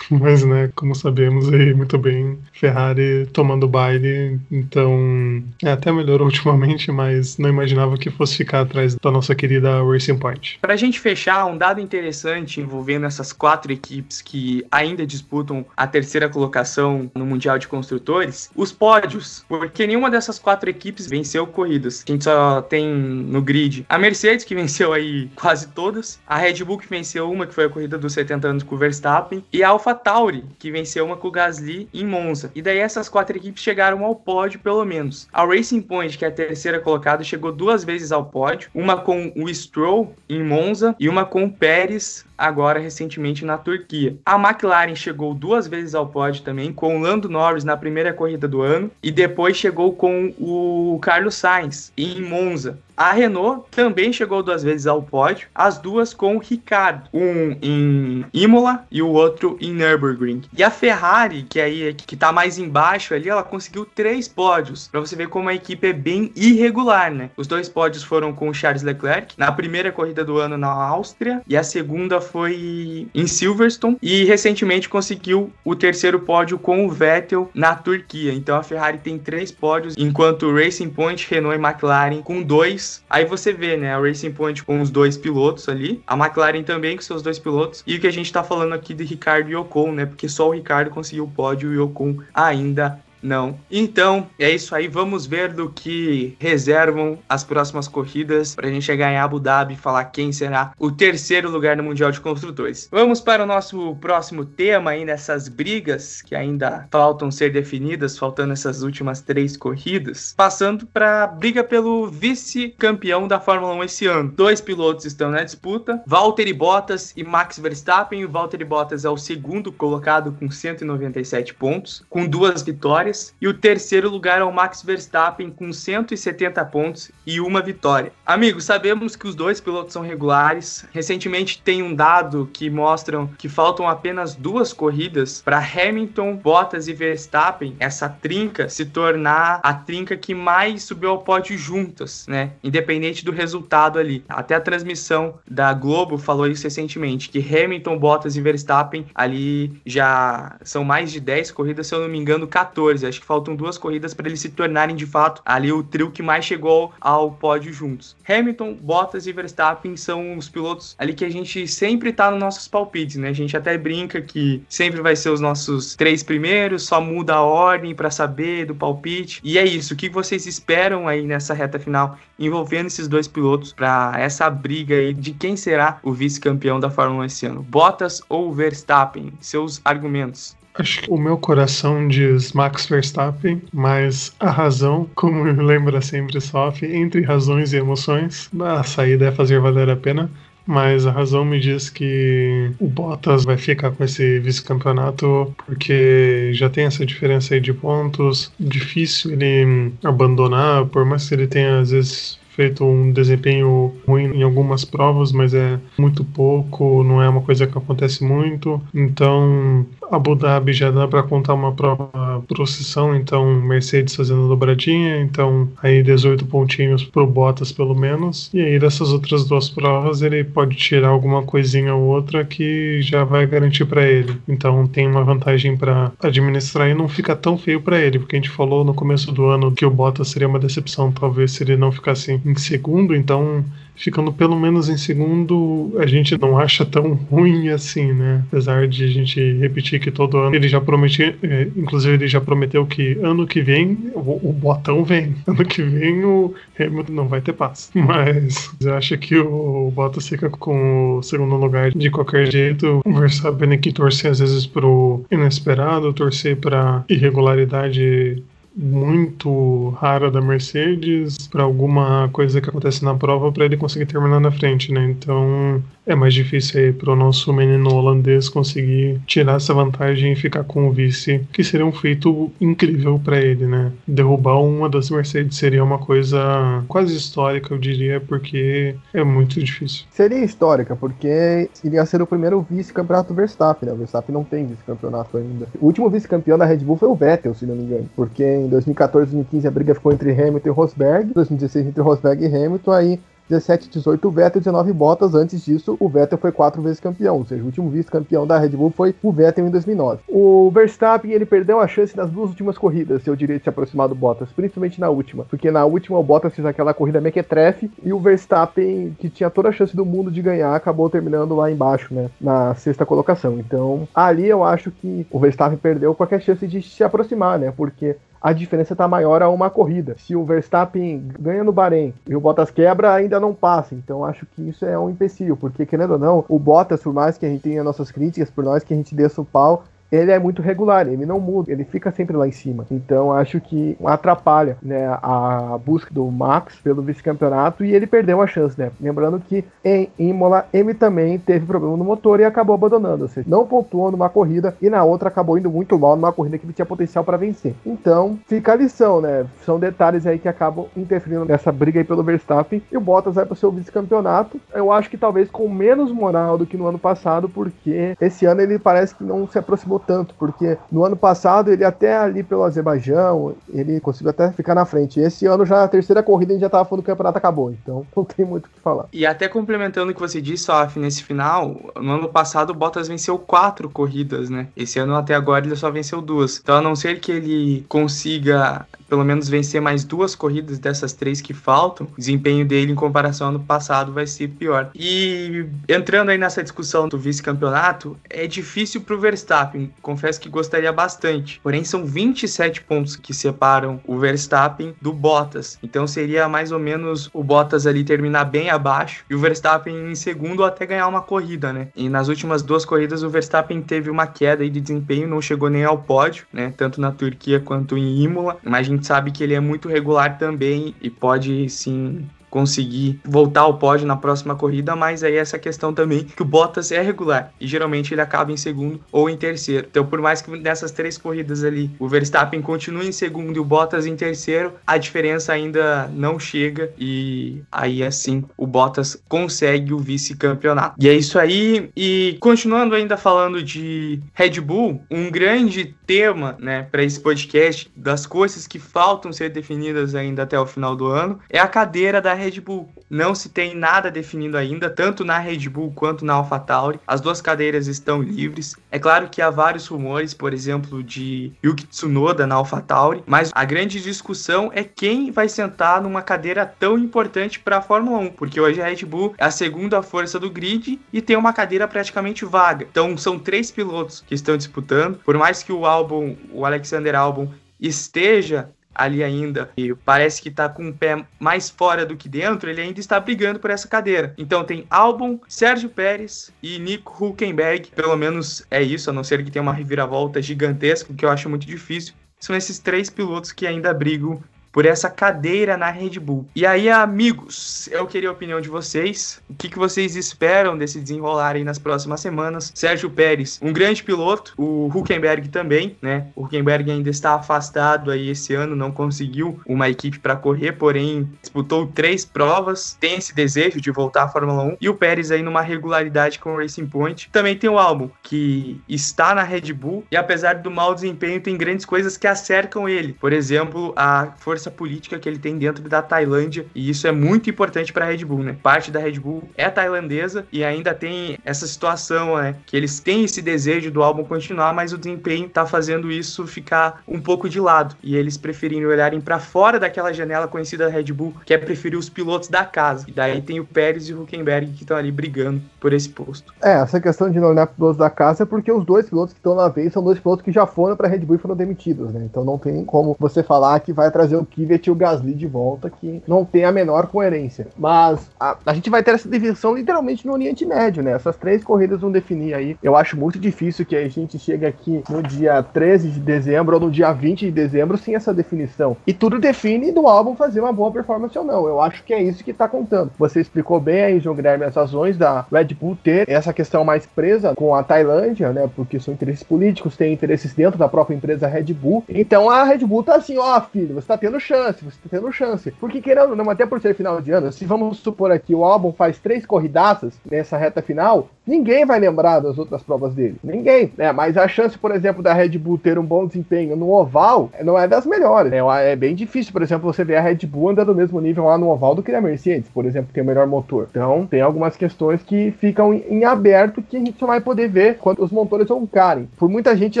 [0.10, 6.92] Mas, né, como sabemos aí muito bem, Ferrari tomando baile, então é até melhorou ultimamente,
[6.92, 10.58] mas não imaginava que fosse ficar atrás da nossa querida Racing Point.
[10.60, 16.28] Pra gente fechar, um dado interessante envolvendo essas quatro equipes que ainda disputam a terceira
[16.28, 22.04] colocação no Mundial de Construtores, os pódios, porque nenhuma dessas quatro equipes venceu corridas.
[22.06, 26.62] A gente só tem no grid a Mercedes, que venceu aí quase todas, a Red
[26.64, 29.62] Bull, que venceu uma, que foi a corrida dos 70 anos com o Verstappen, e
[29.62, 32.49] a Alpha Tauri, que venceu uma com o Gasly em Monza.
[32.54, 35.28] E daí essas quatro equipes chegaram ao pódio, pelo menos.
[35.32, 39.32] A Racing Point, que é a terceira colocada, chegou duas vezes ao pódio, uma com
[39.36, 44.16] o Stroll em Monza e uma com o Pérez agora recentemente na Turquia.
[44.24, 48.48] A McLaren chegou duas vezes ao pódio também, com o Lando Norris na primeira corrida
[48.48, 52.78] do ano e depois chegou com o Carlos Sainz em Monza.
[53.00, 58.26] A Renault também chegou duas vezes ao pódio, as duas com o Ricardo, um em
[58.30, 60.42] Imola e o outro em Nürburgring.
[60.54, 65.00] E a Ferrari, que aí que tá mais embaixo ali, ela conseguiu três pódios, para
[65.00, 67.30] você ver como a equipe é bem irregular, né?
[67.38, 71.40] Os dois pódios foram com o Charles Leclerc na primeira corrida do ano na Áustria
[71.48, 77.50] e a segunda foi em Silverstone e recentemente conseguiu o terceiro pódio com o Vettel
[77.54, 78.32] na Turquia.
[78.32, 83.02] Então a Ferrari tem três pódios, enquanto o Racing Point, Renault e McLaren com dois.
[83.08, 86.96] Aí você vê, né, a Racing Point com os dois pilotos ali, a McLaren também
[86.96, 89.56] com seus dois pilotos e o que a gente tá falando aqui de Ricardo e
[89.56, 90.06] Ocon, né?
[90.06, 93.58] Porque só o Ricardo conseguiu o pódio e o Ocon ainda não.
[93.70, 94.88] Então, é isso aí.
[94.88, 99.74] Vamos ver do que reservam as próximas corridas para a gente chegar em Abu Dhabi
[99.74, 102.88] e falar quem será o terceiro lugar no Mundial de Construtores.
[102.90, 108.52] Vamos para o nosso próximo tema aí nessas brigas que ainda faltam ser definidas, faltando
[108.52, 110.34] essas últimas três corridas.
[110.36, 114.32] Passando para a briga pelo vice-campeão da Fórmula 1 esse ano.
[114.34, 118.24] Dois pilotos estão na disputa: Valtteri Bottas e Max Verstappen.
[118.24, 123.34] O Valtteri Bottas é o segundo colocado com 197 pontos, com duas vitórias vitórias.
[123.40, 128.12] E o terceiro lugar é o Max Verstappen com 170 pontos e uma vitória.
[128.24, 130.86] Amigos, sabemos que os dois pilotos são regulares.
[130.92, 136.92] Recentemente tem um dado que mostram que faltam apenas duas corridas para Hamilton, Bottas e
[136.92, 142.52] Verstappen, essa trinca se tornar a trinca que mais subiu ao pódio juntas, né?
[142.62, 144.24] Independente do resultado ali.
[144.28, 150.56] Até a transmissão da Globo falou isso recentemente, que Hamilton, Bottas e Verstappen ali já
[150.62, 152.99] são mais de 10 corridas, se eu não me engano, 14.
[153.04, 156.22] Acho que faltam duas corridas para eles se tornarem de fato ali o trio que
[156.22, 158.16] mais chegou ao pódio juntos.
[158.28, 162.68] Hamilton, Bottas e Verstappen são os pilotos ali que a gente sempre tá nos nossos
[162.68, 163.28] palpites, né?
[163.28, 167.42] A gente até brinca que sempre vai ser os nossos três primeiros, só muda a
[167.42, 169.40] ordem para saber do palpite.
[169.42, 169.94] E é isso.
[169.94, 174.94] O que vocês esperam aí nessa reta final envolvendo esses dois pilotos para essa briga
[174.94, 177.62] aí de quem será o vice-campeão da Fórmula 1 esse ano?
[177.62, 179.32] Bottas ou Verstappen?
[179.40, 180.59] Seus argumentos.
[180.74, 186.94] Acho que o meu coração diz Max Verstappen, mas a razão, como lembra sempre sofre,
[186.96, 190.30] entre razões e emoções, a saída é fazer valer a pena.
[190.66, 196.68] Mas a razão me diz que o Bottas vai ficar com esse vice-campeonato porque já
[196.68, 198.52] tem essa diferença aí de pontos.
[198.60, 204.42] Difícil ele abandonar, por mais que ele tenha às vezes feito um desempenho ruim em
[204.42, 208.80] algumas provas, mas é muito pouco, não é uma coisa que acontece muito.
[208.94, 215.68] Então, Abu Dhabi já dá para contar uma prova procissão, então Mercedes fazendo dobradinha, então
[215.82, 218.50] aí 18 pontinhos pro Bottas pelo menos.
[218.52, 223.24] E aí dessas outras duas provas ele pode tirar alguma coisinha ou outra que já
[223.24, 224.36] vai garantir para ele.
[224.48, 228.38] Então tem uma vantagem para administrar e não fica tão feio para ele, porque a
[228.38, 231.76] gente falou no começo do ano que o Bottas seria uma decepção, talvez se ele
[231.76, 233.64] não ficasse em segundo, então
[234.00, 238.42] ficando pelo menos em segundo, a gente não acha tão ruim assim, né?
[238.48, 242.40] Apesar de a gente repetir que todo ano ele já prometia, é, inclusive ele já
[242.40, 247.28] prometeu que ano que vem o, o botão vem, ano que vem o Hamilton não
[247.28, 247.90] vai ter paz.
[247.94, 253.02] Mas eu acho que o Bottas fica com o segundo lugar de qualquer jeito.
[253.04, 258.42] O Verstappen que torcer às vezes pro inesperado, torcer para irregularidade
[258.80, 264.40] muito rara da Mercedes para alguma coisa que acontece na prova para ele conseguir terminar
[264.40, 265.04] na frente, né?
[265.10, 270.36] Então é mais difícil aí para o nosso menino holandês conseguir tirar essa vantagem e
[270.36, 273.92] ficar com o vice, que seria um feito incrível para ele, né?
[274.06, 280.06] Derrubar uma das Mercedes seria uma coisa quase histórica, eu diria, porque é muito difícil.
[280.10, 283.94] Seria histórica, porque iria ser o primeiro vice-campeonato Verstappen, né?
[283.94, 285.68] O Verstappen não tem vice-campeonato ainda.
[285.80, 288.68] O último vice-campeão da Red Bull foi o Vettel, se não me engano, porque em
[288.70, 292.92] 2014 e 2015 a briga ficou entre Hamilton e Rosberg, 2016 entre Rosberg e Hamilton,
[292.92, 295.34] aí 17, 18 o Vettel, 19 Bottas.
[295.34, 298.70] Antes disso, o Vettel foi quatro vezes campeão, ou seja, o último vice-campeão da Red
[298.70, 300.20] Bull foi o Vettel em 2009.
[300.28, 304.08] O Verstappen, ele perdeu a chance nas duas últimas corridas, eu diria, de se aproximar
[304.08, 308.12] do Bottas, principalmente na última, porque na última o Bottas fez aquela corrida mequetrefe e
[308.12, 312.14] o Verstappen, que tinha toda a chance do mundo de ganhar, acabou terminando lá embaixo,
[312.14, 313.58] né, na sexta colocação.
[313.58, 318.16] Então, ali eu acho que o Verstappen perdeu qualquer chance de se aproximar, né, porque
[318.40, 320.16] a diferença está maior a uma corrida.
[320.18, 323.94] Se o Verstappen ganha no Bahrein e o Bottas quebra, ainda não passa.
[323.94, 327.36] Então acho que isso é um empecilho, porque querendo ou não, o Bottas, por mais
[327.36, 330.30] que a gente tenha nossas críticas, por mais que a gente desça o pau, ele
[330.30, 332.86] é muito regular, ele não muda, ele fica sempre lá em cima.
[332.90, 338.46] Então acho que atrapalha né, a busca do Max pelo vice-campeonato e ele perdeu a
[338.46, 338.90] chance, né?
[339.00, 343.48] Lembrando que em Imola ele também teve problema no motor e acabou abandonando, ou seja,
[343.48, 346.72] não pontuou numa corrida e na outra acabou indo muito mal numa corrida que ele
[346.72, 347.74] tinha potencial para vencer.
[347.86, 349.46] Então fica a lição, né?
[349.64, 353.44] São detalhes aí que acabam interferindo nessa briga aí pelo Verstappen e o Bottas vai
[353.44, 354.60] para o seu vice-campeonato.
[354.74, 358.60] Eu acho que talvez com menos moral do que no ano passado, porque esse ano
[358.60, 362.64] ele parece que não se aproximou tanto, porque no ano passado ele até ali pelo
[362.64, 365.20] Azerbaijão, ele conseguiu até ficar na frente.
[365.20, 368.06] Esse ano já a terceira corrida gente já tava falando que o campeonato acabou, então
[368.16, 369.06] não tem muito o que falar.
[369.12, 373.08] E até complementando o que você disse, Sof, nesse final, no ano passado o Bottas
[373.08, 374.68] venceu quatro corridas, né?
[374.76, 376.60] Esse ano até agora ele só venceu duas.
[376.62, 381.40] Então a não ser que ele consiga pelo menos vencer mais duas corridas dessas três
[381.40, 384.90] que faltam, o desempenho dele em comparação ao ano passado vai ser pior.
[384.94, 391.60] E entrando aí nessa discussão do vice-campeonato, é difícil pro Verstappen, confesso que gostaria bastante.
[391.60, 395.78] Porém, são 27 pontos que separam o Verstappen do Bottas.
[395.82, 400.14] Então seria mais ou menos o Bottas ali terminar bem abaixo e o Verstappen em
[400.14, 401.88] segundo até ganhar uma corrida, né?
[401.96, 405.84] E nas últimas duas corridas o Verstappen teve uma queda de desempenho, não chegou nem
[405.84, 406.72] ao pódio, né?
[406.76, 408.58] Tanto na Turquia quanto em Imola.
[408.62, 414.06] Mas sabe que ele é muito regular também e pode sim conseguir voltar ao pódio
[414.06, 418.12] na próxima corrida, mas aí essa questão também que o Bottas é regular e geralmente
[418.12, 419.86] ele acaba em segundo ou em terceiro.
[419.90, 423.64] Então, por mais que nessas três corridas ali o Verstappen continue em segundo e o
[423.64, 429.98] Bottas em terceiro, a diferença ainda não chega e aí assim o Bottas consegue o
[429.98, 430.96] vice-campeonato.
[430.98, 431.90] E é isso aí.
[431.96, 438.26] E continuando ainda falando de Red Bull, um grande tema, né, para esse podcast das
[438.26, 442.34] coisas que faltam ser definidas ainda até o final do ano é a cadeira da
[442.40, 442.88] Red Bull.
[443.08, 447.00] Não se tem nada definido ainda, tanto na Red Bull quanto na AlphaTauri.
[447.06, 448.76] As duas cadeiras estão livres.
[448.90, 453.64] É claro que há vários rumores, por exemplo, de Yuki Tsunoda na AlphaTauri, mas a
[453.64, 458.60] grande discussão é quem vai sentar numa cadeira tão importante para a Fórmula 1, porque
[458.60, 462.44] hoje a Red Bull é a segunda força do grid e tem uma cadeira praticamente
[462.44, 462.86] vaga.
[462.90, 465.18] Então são três pilotos que estão disputando.
[465.24, 467.48] Por mais que o Albon, o Alexander Albon
[467.80, 468.70] esteja
[469.00, 472.82] ali ainda e parece que tá com o pé mais fora do que dentro, ele
[472.82, 474.34] ainda está brigando por essa cadeira.
[474.36, 479.42] Então tem Albon, Sérgio Pérez e Nico Hulkenberg, pelo menos é isso, a não ser
[479.42, 482.14] que tenha uma reviravolta gigantesca, que eu acho muito difícil.
[482.38, 486.46] São esses três pilotos que ainda brigam por essa cadeira na Red Bull.
[486.54, 489.40] E aí, amigos, eu queria a opinião de vocês.
[489.48, 492.72] O que, que vocês esperam desse desenrolar aí nas próximas semanas?
[492.74, 496.28] Sérgio Pérez, um grande piloto, o Huckenberg também, né?
[496.34, 501.28] O Huckenberg ainda está afastado aí esse ano, não conseguiu uma equipe para correr, porém
[501.40, 504.76] disputou três provas, tem esse desejo de voltar à Fórmula 1.
[504.80, 507.28] E o Pérez aí numa regularidade com o Racing Point.
[507.32, 511.56] Também tem o Albon, que está na Red Bull e apesar do mau desempenho, tem
[511.56, 513.14] grandes coisas que acercam ele.
[513.14, 517.12] Por exemplo, a força força política que ele tem dentro da Tailândia e isso é
[517.12, 518.56] muito importante para a Red Bull, né?
[518.62, 522.56] Parte da Red Bull é tailandesa e ainda tem essa situação, né?
[522.66, 527.02] Que eles têm esse desejo do álbum continuar, mas o desempenho tá fazendo isso ficar
[527.08, 531.12] um pouco de lado e eles preferirem olharem para fora daquela janela conhecida da Red
[531.12, 533.06] Bull, que é preferir os pilotos da casa.
[533.08, 536.52] E daí tem o Pérez e o Huckenberg que estão ali brigando por esse posto.
[536.62, 539.38] É, essa questão de não olhar pilotos da casa é porque os dois pilotos que
[539.38, 542.12] estão na vez são dois pilotos que já foram para Red Bull e foram demitidos,
[542.12, 542.22] né?
[542.24, 545.46] Então não tem como você falar que vai trazer o Kvyat e o Gasly de
[545.46, 547.68] volta, que não tem a menor coerência.
[547.78, 551.12] Mas a, a gente vai ter essa divisão literalmente no Oriente Médio, né?
[551.12, 552.76] Essas três corridas vão definir aí.
[552.82, 556.80] Eu acho muito difícil que a gente chegue aqui no dia 13 de dezembro ou
[556.80, 558.96] no dia 20 de dezembro sem essa definição.
[559.06, 561.66] E tudo define do álbum fazer uma boa performance ou não.
[561.66, 563.10] Eu acho que é isso que tá contando.
[563.18, 567.06] Você explicou bem aí, João Guilherme, as razões da Red Bull ter essa questão mais
[567.06, 568.68] presa com a Tailândia, né?
[568.74, 572.04] Porque são interesses políticos, tem interesses dentro da própria empresa Red Bull.
[572.08, 575.32] Então a Red Bull tá assim, ó, filho, você tá tendo chance você tá tendo
[575.32, 575.70] chance.
[575.72, 578.92] Porque querendo não, até por ser final de ano, se vamos supor aqui o álbum
[578.92, 583.36] faz três corridaças nessa reta final, ninguém vai lembrar das outras provas dele.
[583.42, 584.12] Ninguém, né?
[584.12, 587.78] Mas a chance, por exemplo, da Red Bull ter um bom desempenho no oval não
[587.78, 588.50] é das melhores.
[588.50, 588.58] Né?
[588.90, 591.56] É bem difícil, por exemplo, você ver a Red Bull andando no mesmo nível lá
[591.56, 593.86] no oval do que a Mercedes, por exemplo, que tem o melhor motor.
[593.90, 597.98] Então, tem algumas questões que ficam em aberto que a gente só vai poder ver
[597.98, 599.28] quando os motores vão carem.
[599.36, 600.00] Por muita gente,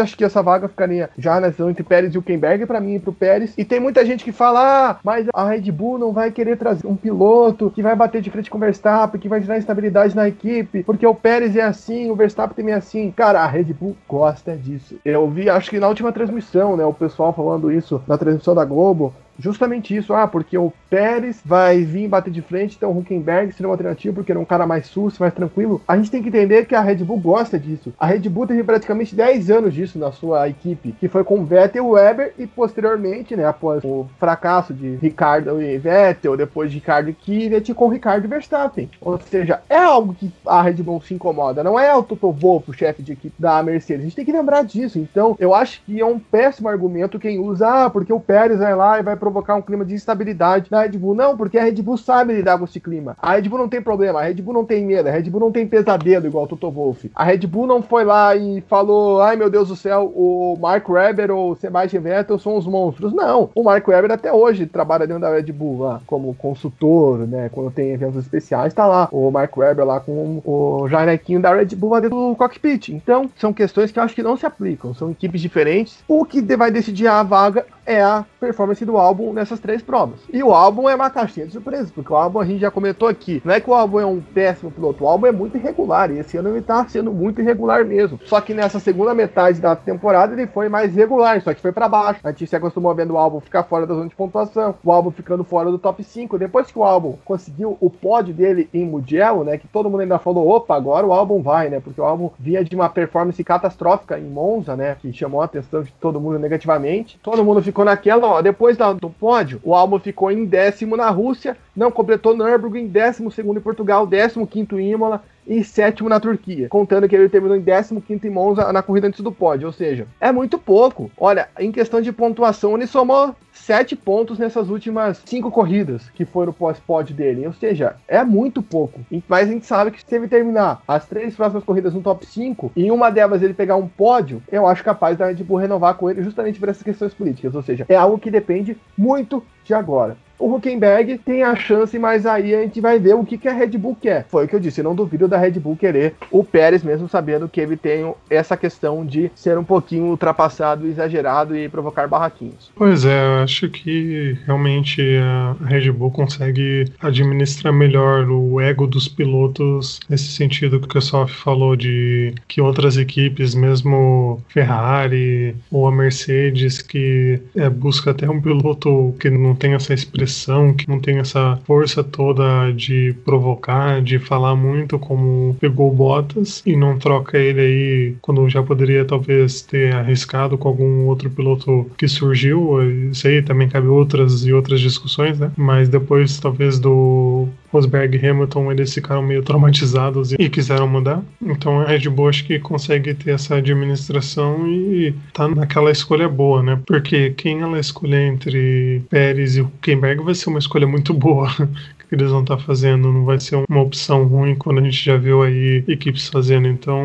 [0.00, 2.98] acho que essa vaga ficaria já na entre Pérez e o Kemberg, para mim e
[2.98, 3.52] pro Pérez.
[3.58, 6.86] E tem muita gente que fala, ah, mas a Red Bull não vai querer trazer
[6.86, 10.28] um piloto que vai bater de frente com o Verstappen, que vai gerar instabilidade na
[10.28, 13.10] equipe, porque o Pérez é assim, o Verstappen também é assim.
[13.10, 14.96] Cara, a Red Bull gosta disso.
[15.04, 18.64] Eu vi, acho que na última transmissão, né, o pessoal falando isso na transmissão da
[18.64, 20.12] Globo, justamente isso.
[20.12, 24.14] Ah, porque o Pérez vai vir bater de frente, então o Huckenberg seria uma alternativa
[24.14, 25.80] porque ele é um cara mais sucio, mais tranquilo.
[25.86, 27.92] A gente tem que entender que a Red Bull gosta disso.
[27.98, 31.88] A Red Bull teve praticamente 10 anos disso na sua equipe, que foi com Vettel,
[31.88, 37.14] Weber e posteriormente, né, após o fracasso de Ricardo e Vettel, depois de Ricardo e
[37.14, 38.90] Kvyat com Ricardo e Verstappen.
[39.00, 42.70] Ou seja, é algo que a Red Bull se incomoda, não é o Toto Wolff,
[42.70, 44.02] o chefe de equipe da Mercedes.
[44.02, 44.98] A gente tem que lembrar disso.
[44.98, 48.74] Então, eu acho que é um péssimo argumento quem usa, ah, porque o Pérez vai
[48.74, 51.14] lá e vai provocar um clima de instabilidade na Red Bull.
[51.14, 53.16] Não, porque a Red Bull sabe lidar com esse clima.
[53.22, 55.40] A Red Bull não tem problema, a Red Bull não tem medo, a Red Bull
[55.40, 57.10] não tem pesadelo igual o Toto Wolff.
[57.14, 60.88] A Red Bull não foi lá e falou, ai meu Deus do céu, o Mark
[60.88, 63.12] Webber ou o Sebastian Vettel são os monstros.
[63.12, 67.48] Não, o Mark Webber até hoje trabalha dentro da Red Bull lá, como consultor, né,
[67.52, 71.76] quando tem eventos especiais, tá lá o Mark Webber lá com o Janequinho da Red
[71.76, 72.88] Bull lá dentro do cockpit.
[72.88, 75.98] Então, são questões que eu acho que não se aplicam, são equipes diferentes.
[76.08, 80.20] O que vai decidir a vaga é a performance do álbum nessas três provas.
[80.32, 83.08] E o álbum é uma caixinha de surpresas, porque o álbum a gente já comentou
[83.08, 83.42] aqui.
[83.44, 86.18] Não é que o álbum é um péssimo piloto, o álbum é muito irregular, e
[86.18, 88.20] esse ano ele tá sendo muito irregular mesmo.
[88.24, 91.88] Só que nessa segunda metade da temporada ele foi mais regular, só que foi para
[91.88, 92.20] baixo.
[92.22, 95.10] A gente se acostumou vendo o álbum ficar fora da zona de pontuação, o álbum
[95.10, 96.38] ficando fora do top 5.
[96.38, 100.18] Depois que o álbum conseguiu o pódio dele em Mugello, né, que todo mundo ainda
[100.18, 104.18] falou, opa, agora o álbum vai, né, porque o álbum vinha de uma performance catastrófica
[104.18, 107.18] em Monza, né, que chamou a atenção de todo mundo negativamente.
[107.22, 111.56] Todo mundo ficou naquela, ó, depois do pódio, o Albon ficou em décimo na Rússia,
[111.74, 116.68] não completou Nürburgring, décimo segundo em Portugal, décimo quinto em Imola, e sétimo na Turquia,
[116.68, 120.06] contando que ele terminou em 15 em Monza na corrida antes do pódio, ou seja,
[120.20, 121.10] é muito pouco.
[121.18, 126.52] Olha, em questão de pontuação, ele somou sete pontos nessas últimas cinco corridas que foram
[126.52, 129.00] pós-pódio dele, ou seja, é muito pouco.
[129.28, 132.70] Mas a gente sabe que se ele terminar as três próximas corridas no top 5
[132.76, 135.94] e em uma delas ele pegar um pódio, eu acho capaz da Red Bull renovar
[135.94, 139.74] com ele justamente por essas questões políticas, ou seja, é algo que depende muito de
[139.74, 143.46] agora o Huckenberg tem a chance, mas aí a gente vai ver o que, que
[143.46, 144.26] a Red Bull quer.
[144.28, 147.48] Foi o que eu disse, não duvido da Red Bull querer o Pérez, mesmo sabendo
[147.48, 152.72] que ele tem essa questão de ser um pouquinho ultrapassado, exagerado e provocar barraquinhos.
[152.74, 159.06] Pois é, eu acho que realmente a Red Bull consegue administrar melhor o ego dos
[159.06, 165.92] pilotos nesse sentido que o Sof falou de que outras equipes, mesmo Ferrari ou a
[165.92, 170.29] Mercedes, que é, busca até um piloto que não tem essa expressão
[170.76, 176.76] que não tem essa força toda de provocar, de falar muito como pegou Bottas e
[176.76, 182.08] não troca ele aí quando já poderia talvez ter arriscado com algum outro piloto que
[182.08, 182.78] surgiu.
[183.10, 185.50] Isso aí também cabe outras e outras discussões, né?
[185.56, 191.22] Mas depois talvez do Rosberg e Hamilton eles ficaram meio traumatizados e quiseram mudar.
[191.40, 196.62] Então a Red Bull acho que consegue ter essa administração e tá naquela escolha boa,
[196.62, 196.80] né?
[196.86, 201.48] Porque quem ela escolher entre Pérez e Huckenberg vai ser uma escolha muito boa
[202.10, 205.02] que eles vão estar tá fazendo, não vai ser uma opção ruim quando a gente
[205.02, 206.66] já viu aí equipes fazendo.
[206.66, 207.00] Então,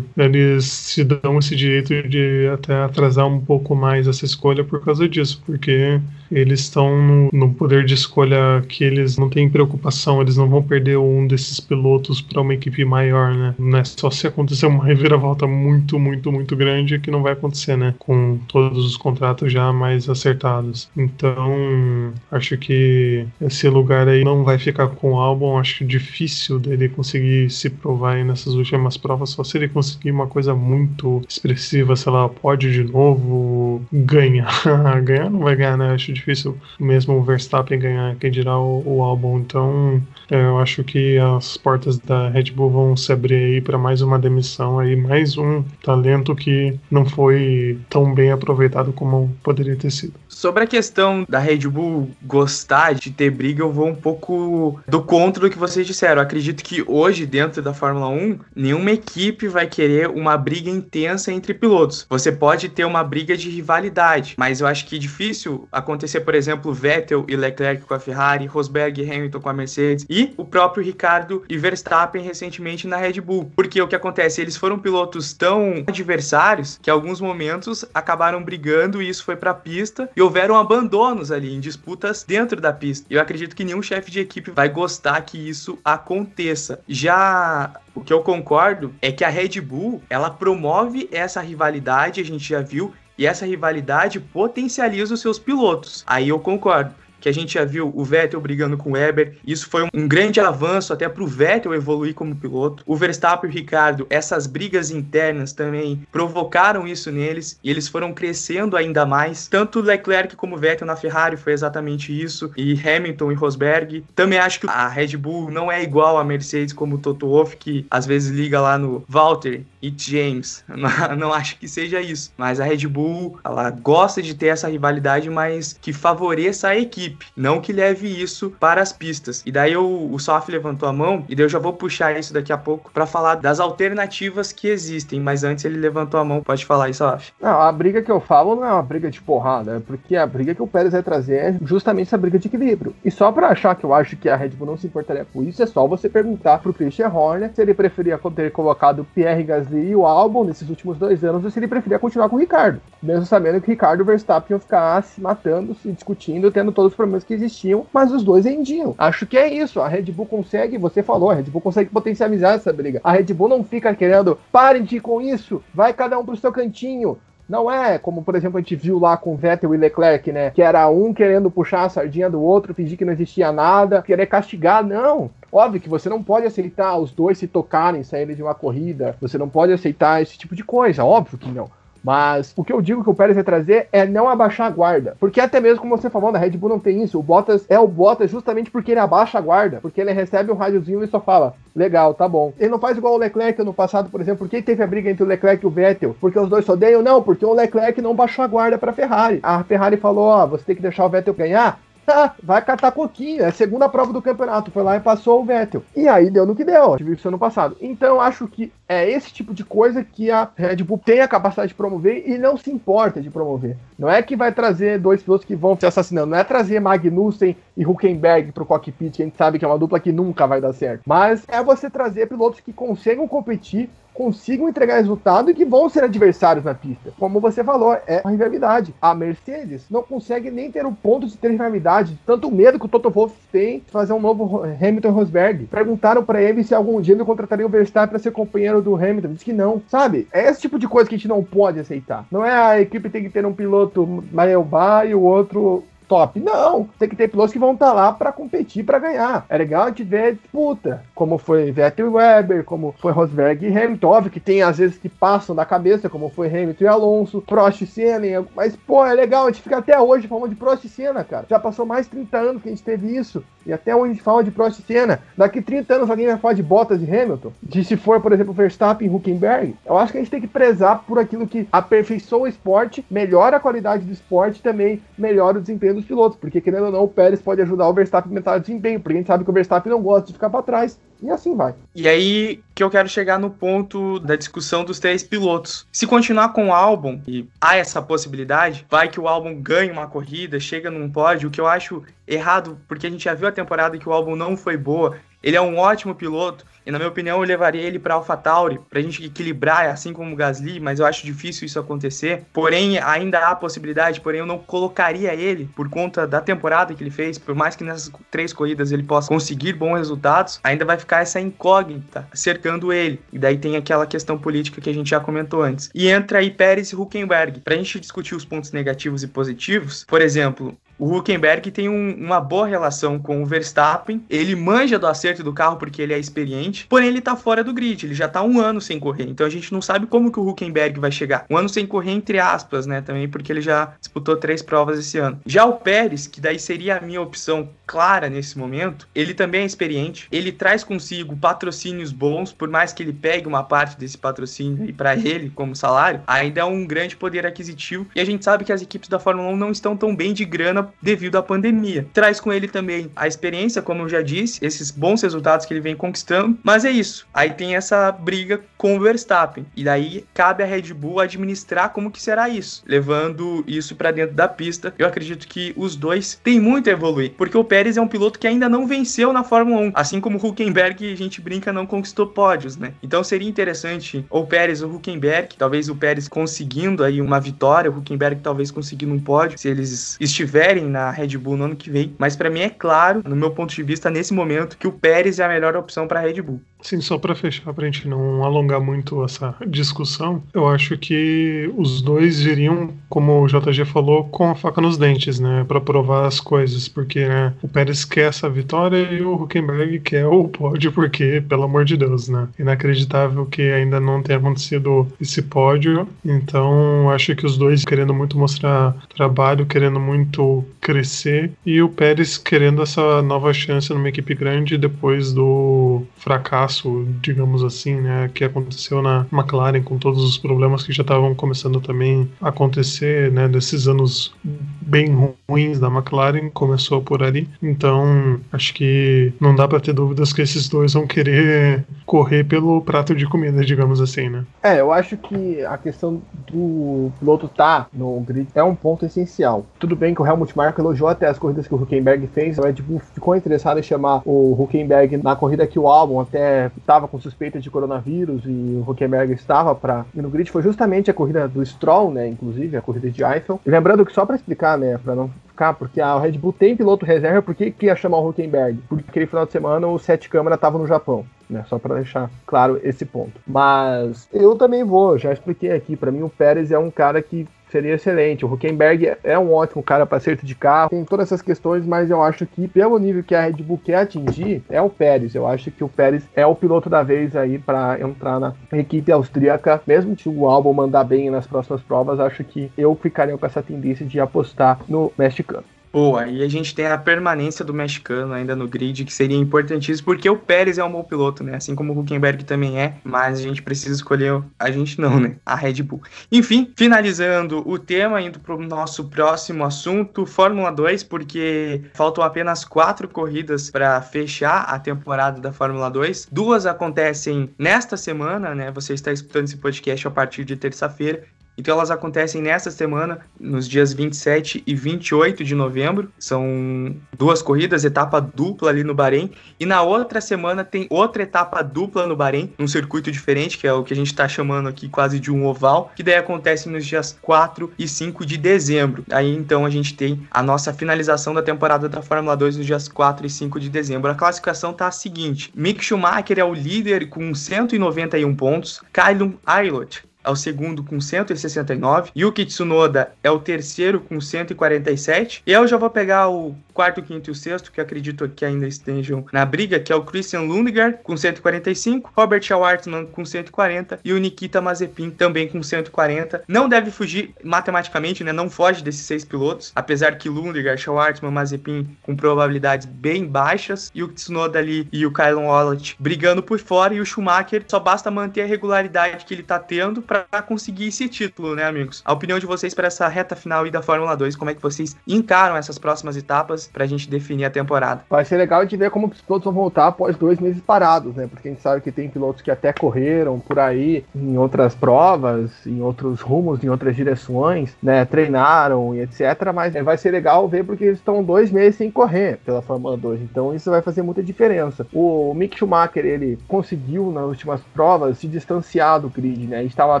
[0.16, 5.08] eles se dão esse direito de até atrasar um pouco mais essa escolha por causa
[5.08, 6.00] disso, porque
[6.32, 10.62] eles estão no, no, poder de escolha que eles não têm preocupação, eles não vão
[10.62, 13.54] perder um desses pilotos para uma equipe maior, né?
[13.58, 17.76] Não é só se acontecer uma reviravolta muito, muito, muito grande que não vai acontecer,
[17.76, 17.94] né?
[17.98, 20.88] Com todos os contratos já mais acertados.
[20.96, 26.88] Então, acho que esse lugar aí não vai ficar com o álbum, acho difícil dele
[26.88, 31.94] conseguir se provar aí nessas últimas provas, só se ele conseguir uma coisa muito expressiva,
[31.94, 34.50] sei lá, pode de novo ganhar.
[35.04, 35.92] ganhar não vai ganhar, né?
[35.92, 39.38] Acho difícil difícil mesmo o Verstappen ganhar, quem dirá o, o álbum.
[39.38, 40.00] Então,
[40.30, 44.00] é, eu acho que as portas da Red Bull vão se abrir aí para mais
[44.00, 49.90] uma demissão aí, mais um talento que não foi tão bem aproveitado como poderia ter
[49.90, 50.14] sido.
[50.32, 55.02] Sobre a questão da Red Bull gostar de ter briga, eu vou um pouco do
[55.02, 56.16] contra do que vocês disseram.
[56.16, 61.30] Eu acredito que hoje, dentro da Fórmula 1, nenhuma equipe vai querer uma briga intensa
[61.30, 62.06] entre pilotos.
[62.08, 66.34] Você pode ter uma briga de rivalidade, mas eu acho que é difícil acontecer por
[66.34, 70.44] exemplo, Vettel e Leclerc com a Ferrari, Rosberg e Hamilton com a Mercedes e o
[70.44, 73.52] próprio Ricardo e Verstappen recentemente na Red Bull.
[73.54, 74.40] Porque o que acontece?
[74.40, 79.54] Eles foram pilotos tão adversários que alguns momentos acabaram brigando e isso foi para a
[79.54, 83.06] pista e houveram abandonos ali em disputas dentro da pista.
[83.10, 86.80] Eu acredito que nenhum chefe de equipe vai gostar que isso aconteça.
[86.88, 92.24] Já o que eu concordo é que a Red Bull, ela promove essa rivalidade, a
[92.24, 96.02] gente já viu, e essa rivalidade potencializa os seus pilotos.
[96.06, 99.36] Aí eu concordo que a gente já viu o Vettel brigando com o Weber.
[99.46, 102.82] Isso foi um grande avanço até para o Vettel evoluir como piloto.
[102.84, 108.12] O Verstappen e o Ricardo, essas brigas internas também provocaram isso neles e eles foram
[108.12, 109.46] crescendo ainda mais.
[109.46, 112.50] Tanto Leclerc como Vettel na Ferrari foi exatamente isso.
[112.56, 114.04] E Hamilton e Rosberg.
[114.16, 117.56] Também acho que a Red Bull não é igual a Mercedes como o Toto Wolff,
[117.56, 120.64] que às vezes liga lá no Walter e James.
[120.72, 122.32] Não, não acho que seja isso.
[122.36, 127.26] Mas a Red Bull, ela gosta de ter essa rivalidade, mas que favoreça a equipe
[127.36, 129.42] não que leve isso para as pistas.
[129.44, 132.52] E daí o, Sof levantou a mão, e daí eu já vou puxar isso daqui
[132.52, 136.64] a pouco para falar das alternativas que existem, mas antes ele levantou a mão, pode
[136.64, 137.32] falar aí, Sof.
[137.40, 140.26] Não, a briga que eu falo não é uma briga de porrada, é porque a
[140.26, 142.94] briga que o Pérez vai trazer é justamente essa briga de equilíbrio.
[143.04, 145.42] E só para achar que eu acho que a Red Bull não se importaria com
[145.42, 149.71] isso, é só você perguntar pro Christian Horner se ele preferia ter colocado Pierre Gasly
[149.78, 152.80] e o Albon nesses últimos dois anos ou se ele preferia continuar com o Ricardo.
[153.02, 156.96] Mesmo sabendo que Ricardo e Verstappen iam ficar se matando, se discutindo, tendo todos os
[156.96, 158.94] problemas que existiam, mas os dois rendiam.
[158.98, 159.80] Acho que é isso.
[159.80, 163.00] A Red Bull consegue, você falou, a Red Bull consegue potencializar essa briga.
[163.02, 166.36] A Red Bull não fica querendo, parem de ir com isso, vai cada um pro
[166.36, 167.18] seu cantinho.
[167.48, 170.50] Não é como, por exemplo, a gente viu lá com Vettel e Leclerc, né?
[170.50, 174.26] Que era um querendo puxar a sardinha do outro, fingir que não existia nada, querer
[174.26, 174.82] castigar.
[174.82, 175.30] Não.
[175.52, 179.14] Óbvio que você não pode aceitar os dois se tocarem, saírem de uma corrida.
[179.20, 181.04] Você não pode aceitar esse tipo de coisa.
[181.04, 181.68] Óbvio que não.
[182.02, 185.16] Mas o que eu digo que o Pérez vai trazer é não abaixar a guarda.
[185.20, 187.18] Porque até mesmo, como você falou, na Red Bull não tem isso.
[187.18, 189.78] O Bottas é o Bottas justamente porque ele abaixa a guarda.
[189.80, 192.52] Porque ele recebe um rádiozinho e só fala: legal, tá bom.
[192.58, 194.40] Ele não faz igual o Leclerc no passado, por exemplo.
[194.40, 196.16] Por que teve a briga entre o Leclerc e o Vettel?
[196.20, 197.02] Porque os dois se odeiam?
[197.02, 199.38] Não, porque o Leclerc não baixou a guarda pra Ferrari.
[199.42, 201.78] A Ferrari falou: ó, você tem que deixar o Vettel ganhar.
[202.04, 203.42] Tá, vai catar coquinho.
[203.42, 204.70] É a segunda prova do campeonato.
[204.70, 205.84] Foi lá e passou o Vettel.
[205.94, 206.96] E aí deu no que deu.
[206.96, 207.76] Tive isso ano passado.
[207.80, 211.68] Então acho que é esse tipo de coisa que a Red Bull tem a capacidade
[211.68, 213.76] de promover e não se importa de promover.
[213.98, 216.28] Não é que vai trazer dois pilotos que vão se assassinando.
[216.28, 219.78] Não é trazer Magnussen e Huckenberg pro cockpit, que a gente sabe que é uma
[219.78, 221.02] dupla que nunca vai dar certo.
[221.06, 226.04] Mas é você trazer pilotos que consigam competir consigam entregar resultado e que vão ser
[226.04, 227.12] adversários na pista.
[227.18, 228.94] Como você falou, é uma rivalidade.
[229.00, 232.88] A Mercedes não consegue nem ter o ponto de ter rivalidade, tanto medo que o
[232.88, 235.64] Toto Wolff tem de fazer um novo Hamilton Rosberg.
[235.64, 239.32] Perguntaram para ele se algum dia ele contrataria o Verstappen para ser companheiro do Hamilton.
[239.32, 239.82] Diz que não.
[239.88, 240.26] Sabe?
[240.32, 242.26] É esse tipo de coisa que a gente não pode aceitar.
[242.30, 246.38] Não é a equipe tem que ter um piloto Maelba e o outro top.
[246.38, 249.46] Não, tem que ter pilotos que vão estar tá lá para competir, para ganhar.
[249.48, 253.74] É legal a gente ver disputa, como foi Vettel e Weber, como foi Rosberg e
[253.74, 257.40] Hamilton, óbvio que tem às vezes que passam da cabeça, como foi Hamilton e Alonso,
[257.40, 260.84] Prost e Senna, mas pô, é legal, a gente fica até hoje falando de Prost
[260.84, 261.46] e Senna, cara.
[261.48, 263.42] Já passou mais de 30 anos que a gente teve isso.
[263.64, 265.20] E até onde a gente fala de Prost e Senna.
[265.36, 267.52] Daqui 30 anos alguém vai falar de Bottas e Hamilton.
[267.62, 269.76] De se for, por exemplo, Verstappen e Huckenberg.
[269.86, 273.56] Eu acho que a gente tem que prezar por aquilo que aperfeiçoa o esporte, melhora
[273.56, 276.38] a qualidade do esporte e também melhora o desempenho dos pilotos.
[276.38, 279.00] Porque, querendo ou não, o Pérez pode ajudar o Verstappen a aumentar o desempenho.
[279.00, 280.98] Porque a gente sabe que o Verstappen não gosta de ficar para trás.
[281.22, 281.74] E assim vai.
[281.94, 285.86] E aí que eu quero chegar no ponto da discussão dos três pilotos.
[285.92, 290.08] Se continuar com o álbum, e há essa possibilidade, vai que o álbum ganhe uma
[290.08, 293.52] corrida, chega num pódio, o que eu acho errado, porque a gente já viu a
[293.52, 295.16] temporada que o álbum não foi boa.
[295.42, 298.98] Ele é um ótimo piloto, e na minha opinião, eu levaria ele para AlphaTauri, para
[298.98, 302.44] a gente equilibrar, assim como o Gasly, mas eu acho difícil isso acontecer.
[302.52, 307.10] Porém, ainda há possibilidade, porém eu não colocaria ele por conta da temporada que ele
[307.10, 311.22] fez, por mais que nessas três corridas ele possa conseguir bons resultados, ainda vai ficar
[311.22, 313.20] essa incógnita cercando ele.
[313.32, 315.88] E daí tem aquela questão política que a gente já comentou antes.
[315.94, 317.60] E entra aí Pérez e Huckenberg.
[317.60, 322.14] Para a gente discutir os pontos negativos e positivos, por exemplo, o Huckenberg tem um,
[322.14, 324.22] uma boa relação com o Verstappen.
[324.30, 327.72] Ele manja do acerto do carro porque ele é experiente, porém ele tá fora do
[327.72, 328.06] grid.
[328.06, 329.24] Ele já tá um ano sem correr.
[329.24, 331.44] Então a gente não sabe como que o Huckenberg vai chegar.
[331.50, 333.00] Um ano sem correr, entre aspas, né?
[333.00, 335.40] Também porque ele já disputou três provas esse ano.
[335.44, 339.66] Já o Pérez, que daí seria a minha opção clara nesse momento, ele também é
[339.66, 340.28] experiente.
[340.30, 344.92] Ele traz consigo patrocínios bons, por mais que ele pegue uma parte desse patrocínio aí
[344.92, 348.06] para ele como salário, ainda é um grande poder aquisitivo.
[348.14, 350.44] E a gente sabe que as equipes da Fórmula 1 não estão tão bem de
[350.44, 352.06] grana devido à pandemia.
[352.12, 355.80] Traz com ele também a experiência, como eu já disse, esses bons resultados que ele
[355.80, 357.26] vem conquistando, mas é isso.
[357.32, 359.66] Aí tem essa briga com o Verstappen.
[359.76, 364.34] E daí cabe a Red Bull administrar como que será isso, levando isso para dentro
[364.34, 364.94] da pista.
[364.98, 368.38] Eu acredito que os dois têm muito a evoluir, porque o Pérez é um piloto
[368.38, 371.86] que ainda não venceu na Fórmula 1, assim como o Huckenberg, a gente brinca, não
[371.86, 372.94] conquistou pódios, né?
[373.02, 377.90] Então seria interessante ou o Pérez ou Huckenberg, talvez o Pérez conseguindo aí uma vitória,
[377.90, 381.90] o Huckenberg talvez conseguindo um pódio, se eles estiverem na Red Bull no ano que
[381.90, 382.14] vem.
[382.18, 385.38] Mas para mim é claro, no meu ponto de vista, nesse momento, que o Pérez
[385.38, 386.60] é a melhor opção para a Red Bull.
[386.82, 391.72] Sim, só para fechar, para a gente não alongar muito essa discussão, eu acho que
[391.76, 396.26] os dois iriam, como o JG falou, com a faca nos dentes, né, para provar
[396.26, 400.90] as coisas, porque né, o Pérez quer essa vitória e o Huckenberg quer o pódio,
[400.90, 407.10] porque, pelo amor de Deus, né, inacreditável que ainda não tenha acontecido esse pódio, então
[407.10, 412.82] acho que os dois querendo muito mostrar trabalho, querendo muito crescer, e o Pérez querendo
[412.82, 419.26] essa nova chance numa equipe grande depois do fracasso digamos assim, né, que aconteceu na
[419.32, 424.34] McLaren com todos os problemas que já estavam começando também a acontecer, né, desses anos
[424.44, 425.14] bem
[425.48, 427.48] ruins da McLaren, começou por ali.
[427.62, 432.80] Então, acho que não dá para ter dúvidas que esses dois vão querer correr pelo
[432.82, 434.44] prato de comida, digamos assim, né?
[434.62, 439.66] É, eu acho que a questão do piloto tá no grid é um ponto essencial.
[439.78, 442.62] Tudo bem que o Helmut Marko elogiou até as corridas que o Huckenberg fez, o
[442.62, 447.08] Red Bull ficou interessado em chamar o Huckenberg na corrida que o álbum até estava
[447.08, 451.48] com suspeita de coronavírus e o Huckenberg estava para no grid foi justamente a corrida
[451.48, 452.28] do Stroll, né?
[452.28, 453.60] Inclusive, a corrida de Eiffel.
[453.64, 454.98] E lembrando que só para explicar, né?
[454.98, 458.18] Para não ficar, porque a Red Bull tem piloto reserva, por que, que ia chamar
[458.18, 458.78] o Huckenberg?
[458.88, 461.24] Porque aquele final de semana o Sete Câmara estava no Japão.
[461.50, 463.38] Né, só para deixar claro esse ponto.
[463.46, 465.96] Mas eu também vou, já expliquei aqui.
[465.96, 468.44] Para mim, o Pérez é um cara que seria excelente.
[468.44, 472.10] O Huckenberg é um ótimo cara para acerto de carro, tem todas essas questões, mas
[472.10, 475.34] eu acho que pelo nível que a Red Bull quer atingir, é o Pérez.
[475.34, 479.10] Eu acho que o Pérez é o piloto da vez aí para entrar na equipe
[479.10, 483.46] austríaca, mesmo que o álbum mandar bem nas próximas provas, acho que eu ficaria com
[483.46, 485.64] essa tendência de apostar no mexicano.
[485.92, 490.06] Boa, e a gente tem a permanência do mexicano ainda no grid, que seria importantíssimo,
[490.06, 491.56] porque o Pérez é um bom piloto, né?
[491.56, 494.42] Assim como o Huckenberg também é, mas a gente precisa escolher.
[494.58, 495.36] A gente não, né?
[495.44, 496.00] A Red Bull.
[496.30, 502.64] Enfim, finalizando o tema, indo para o nosso próximo assunto, Fórmula 2, porque faltam apenas
[502.64, 506.28] quatro corridas para fechar a temporada da Fórmula 2.
[506.32, 508.70] Duas acontecem nesta semana, né?
[508.70, 511.22] Você está escutando esse podcast a partir de terça-feira.
[511.56, 516.10] Então elas acontecem nesta semana, nos dias 27 e 28 de novembro.
[516.18, 519.30] São duas corridas, etapa dupla ali no Bahrein.
[519.60, 523.72] E na outra semana tem outra etapa dupla no Bahrein, num circuito diferente, que é
[523.72, 526.86] o que a gente está chamando aqui quase de um oval, que daí acontece nos
[526.86, 529.04] dias 4 e 5 de dezembro.
[529.10, 532.88] Aí então a gente tem a nossa finalização da temporada da Fórmula 2 nos dias
[532.88, 534.10] 4 e 5 de dezembro.
[534.10, 540.02] A classificação tá a seguinte: Mick Schumacher é o líder com 191 pontos, Kylon Aylott
[540.24, 545.76] é o segundo com 169, Yuki Tsunoda é o terceiro com 147, e eu já
[545.76, 549.78] vou pegar o quarto, quinto e o sexto, que acredito que ainda estejam na briga,
[549.78, 555.10] que é o Christian Lundgaard com 145, Robert Schwartzman com 140 e o Nikita Mazepin
[555.10, 556.44] também com 140.
[556.48, 558.32] Não deve fugir matematicamente, né?
[558.32, 564.02] Não foge desses seis pilotos, apesar que Lundgaard, Schwartzman, Mazepin com probabilidades bem baixas e
[564.02, 568.10] o Tsunoda ali e o Kylon Wallet brigando por fora e o Schumacher só basta
[568.10, 572.02] manter a regularidade que ele tá tendo para conseguir esse título, né, amigos?
[572.04, 574.60] A opinião de vocês para essa reta final aí da Fórmula 2, como é que
[574.60, 576.42] vocês encaram essas próximas etapas?
[576.66, 578.02] para pra gente definir a temporada.
[578.10, 581.28] Vai ser legal de ver como os pilotos vão voltar após dois meses parados, né?
[581.28, 585.50] Porque a gente sabe que tem pilotos que até correram por aí em outras provas,
[585.64, 588.04] em outros rumos, em outras direções, né?
[588.04, 589.20] Treinaram e etc.
[589.54, 593.20] Mas vai ser legal ver porque eles estão dois meses sem correr pela Fórmula 2.
[593.22, 594.86] Então isso vai fazer muita diferença.
[594.92, 599.58] O Mick Schumacher, ele conseguiu nas últimas provas se distanciar do grid, né?
[599.58, 600.00] A estava a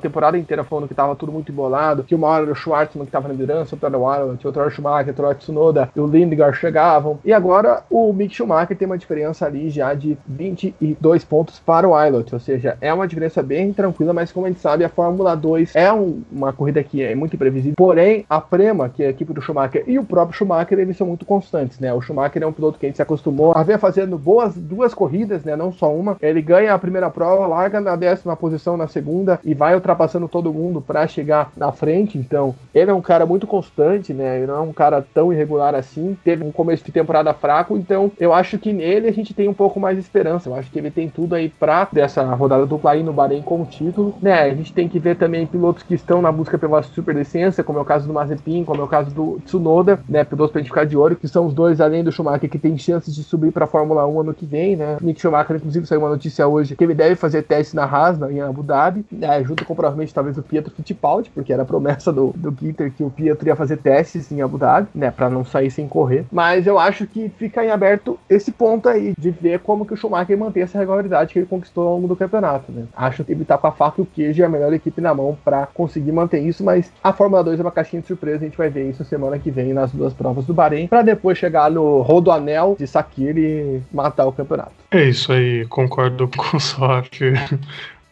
[0.00, 3.10] temporada inteira falando que estava tudo muito embolado, que uma hora era o Schwartzman que
[3.10, 5.90] estava na liderança, outra hora o Arnold, outra hora o Schumacher, outra hora o Tsunoda,
[5.96, 7.18] o Lindgren chegavam.
[7.24, 11.94] E agora o Mick Schumacher tem uma diferença ali já de 22 pontos para o
[11.94, 15.36] Aylot, ou seja, é uma diferença bem tranquila, mas como a gente sabe, a Fórmula
[15.36, 17.74] 2 é um, uma corrida que é muito imprevisível.
[17.76, 21.06] Porém, a Prema, que é a equipe do Schumacher, e o próprio Schumacher, eles são
[21.06, 21.92] muito constantes, né?
[21.92, 24.94] O Schumacher é um piloto que a gente se acostumou a ver fazendo boas duas
[24.94, 25.56] corridas, né?
[25.56, 26.16] Não só uma.
[26.20, 30.52] Ele ganha a primeira prova, larga na décima posição na segunda e vai ultrapassando todo
[30.52, 32.16] mundo para chegar na frente.
[32.16, 34.38] Então, ele é um cara muito constante, né?
[34.38, 36.16] Ele não é um cara tão irregular assim.
[36.24, 39.54] Teve um começo de temporada fraco, então eu acho que nele a gente tem um
[39.54, 40.48] pouco mais de esperança.
[40.48, 43.66] Eu acho que ele tem tudo aí pra dessa rodada dupla aí no Bahrein como
[43.66, 44.40] título, né?
[44.40, 47.82] A gente tem que ver também pilotos que estão na busca pela superlicença, como é
[47.82, 50.24] o caso do Mazepin, como é o caso do Tsunoda, né?
[50.24, 52.76] Pilotos pra gente ficar de olho, que são os dois, além do Schumacher, que tem
[52.78, 54.98] chances de subir pra Fórmula 1 ano que vem, né?
[55.00, 58.32] Nick Schumacher, inclusive, saiu uma notícia hoje que ele deve fazer teste na Haas, né,
[58.32, 59.40] em Abu Dhabi, né?
[59.44, 63.02] junto com provavelmente talvez o Pietro Fittipaldi, porque era a promessa do, do Ginter que
[63.02, 65.10] o Pietro ia fazer testes em Abu Dhabi, né?
[65.10, 66.26] Pra não sair sem correr.
[66.30, 69.96] Mas eu acho que fica em aberto esse ponto aí, de ver como que o
[69.96, 72.84] Schumacher mantém essa regularidade que ele conquistou ao longo do campeonato, né?
[72.94, 75.14] Acho que ele tá com a faca e o queijo e a melhor equipe na
[75.14, 78.48] mão para conseguir manter isso, mas a Fórmula 2 é uma caixinha de surpresa, a
[78.48, 81.70] gente vai ver isso semana que vem nas duas provas do Bahrein, para depois chegar
[81.70, 84.72] no Rodoanel de Sakir e matar o campeonato.
[84.90, 87.08] É isso aí, concordo com o Sof.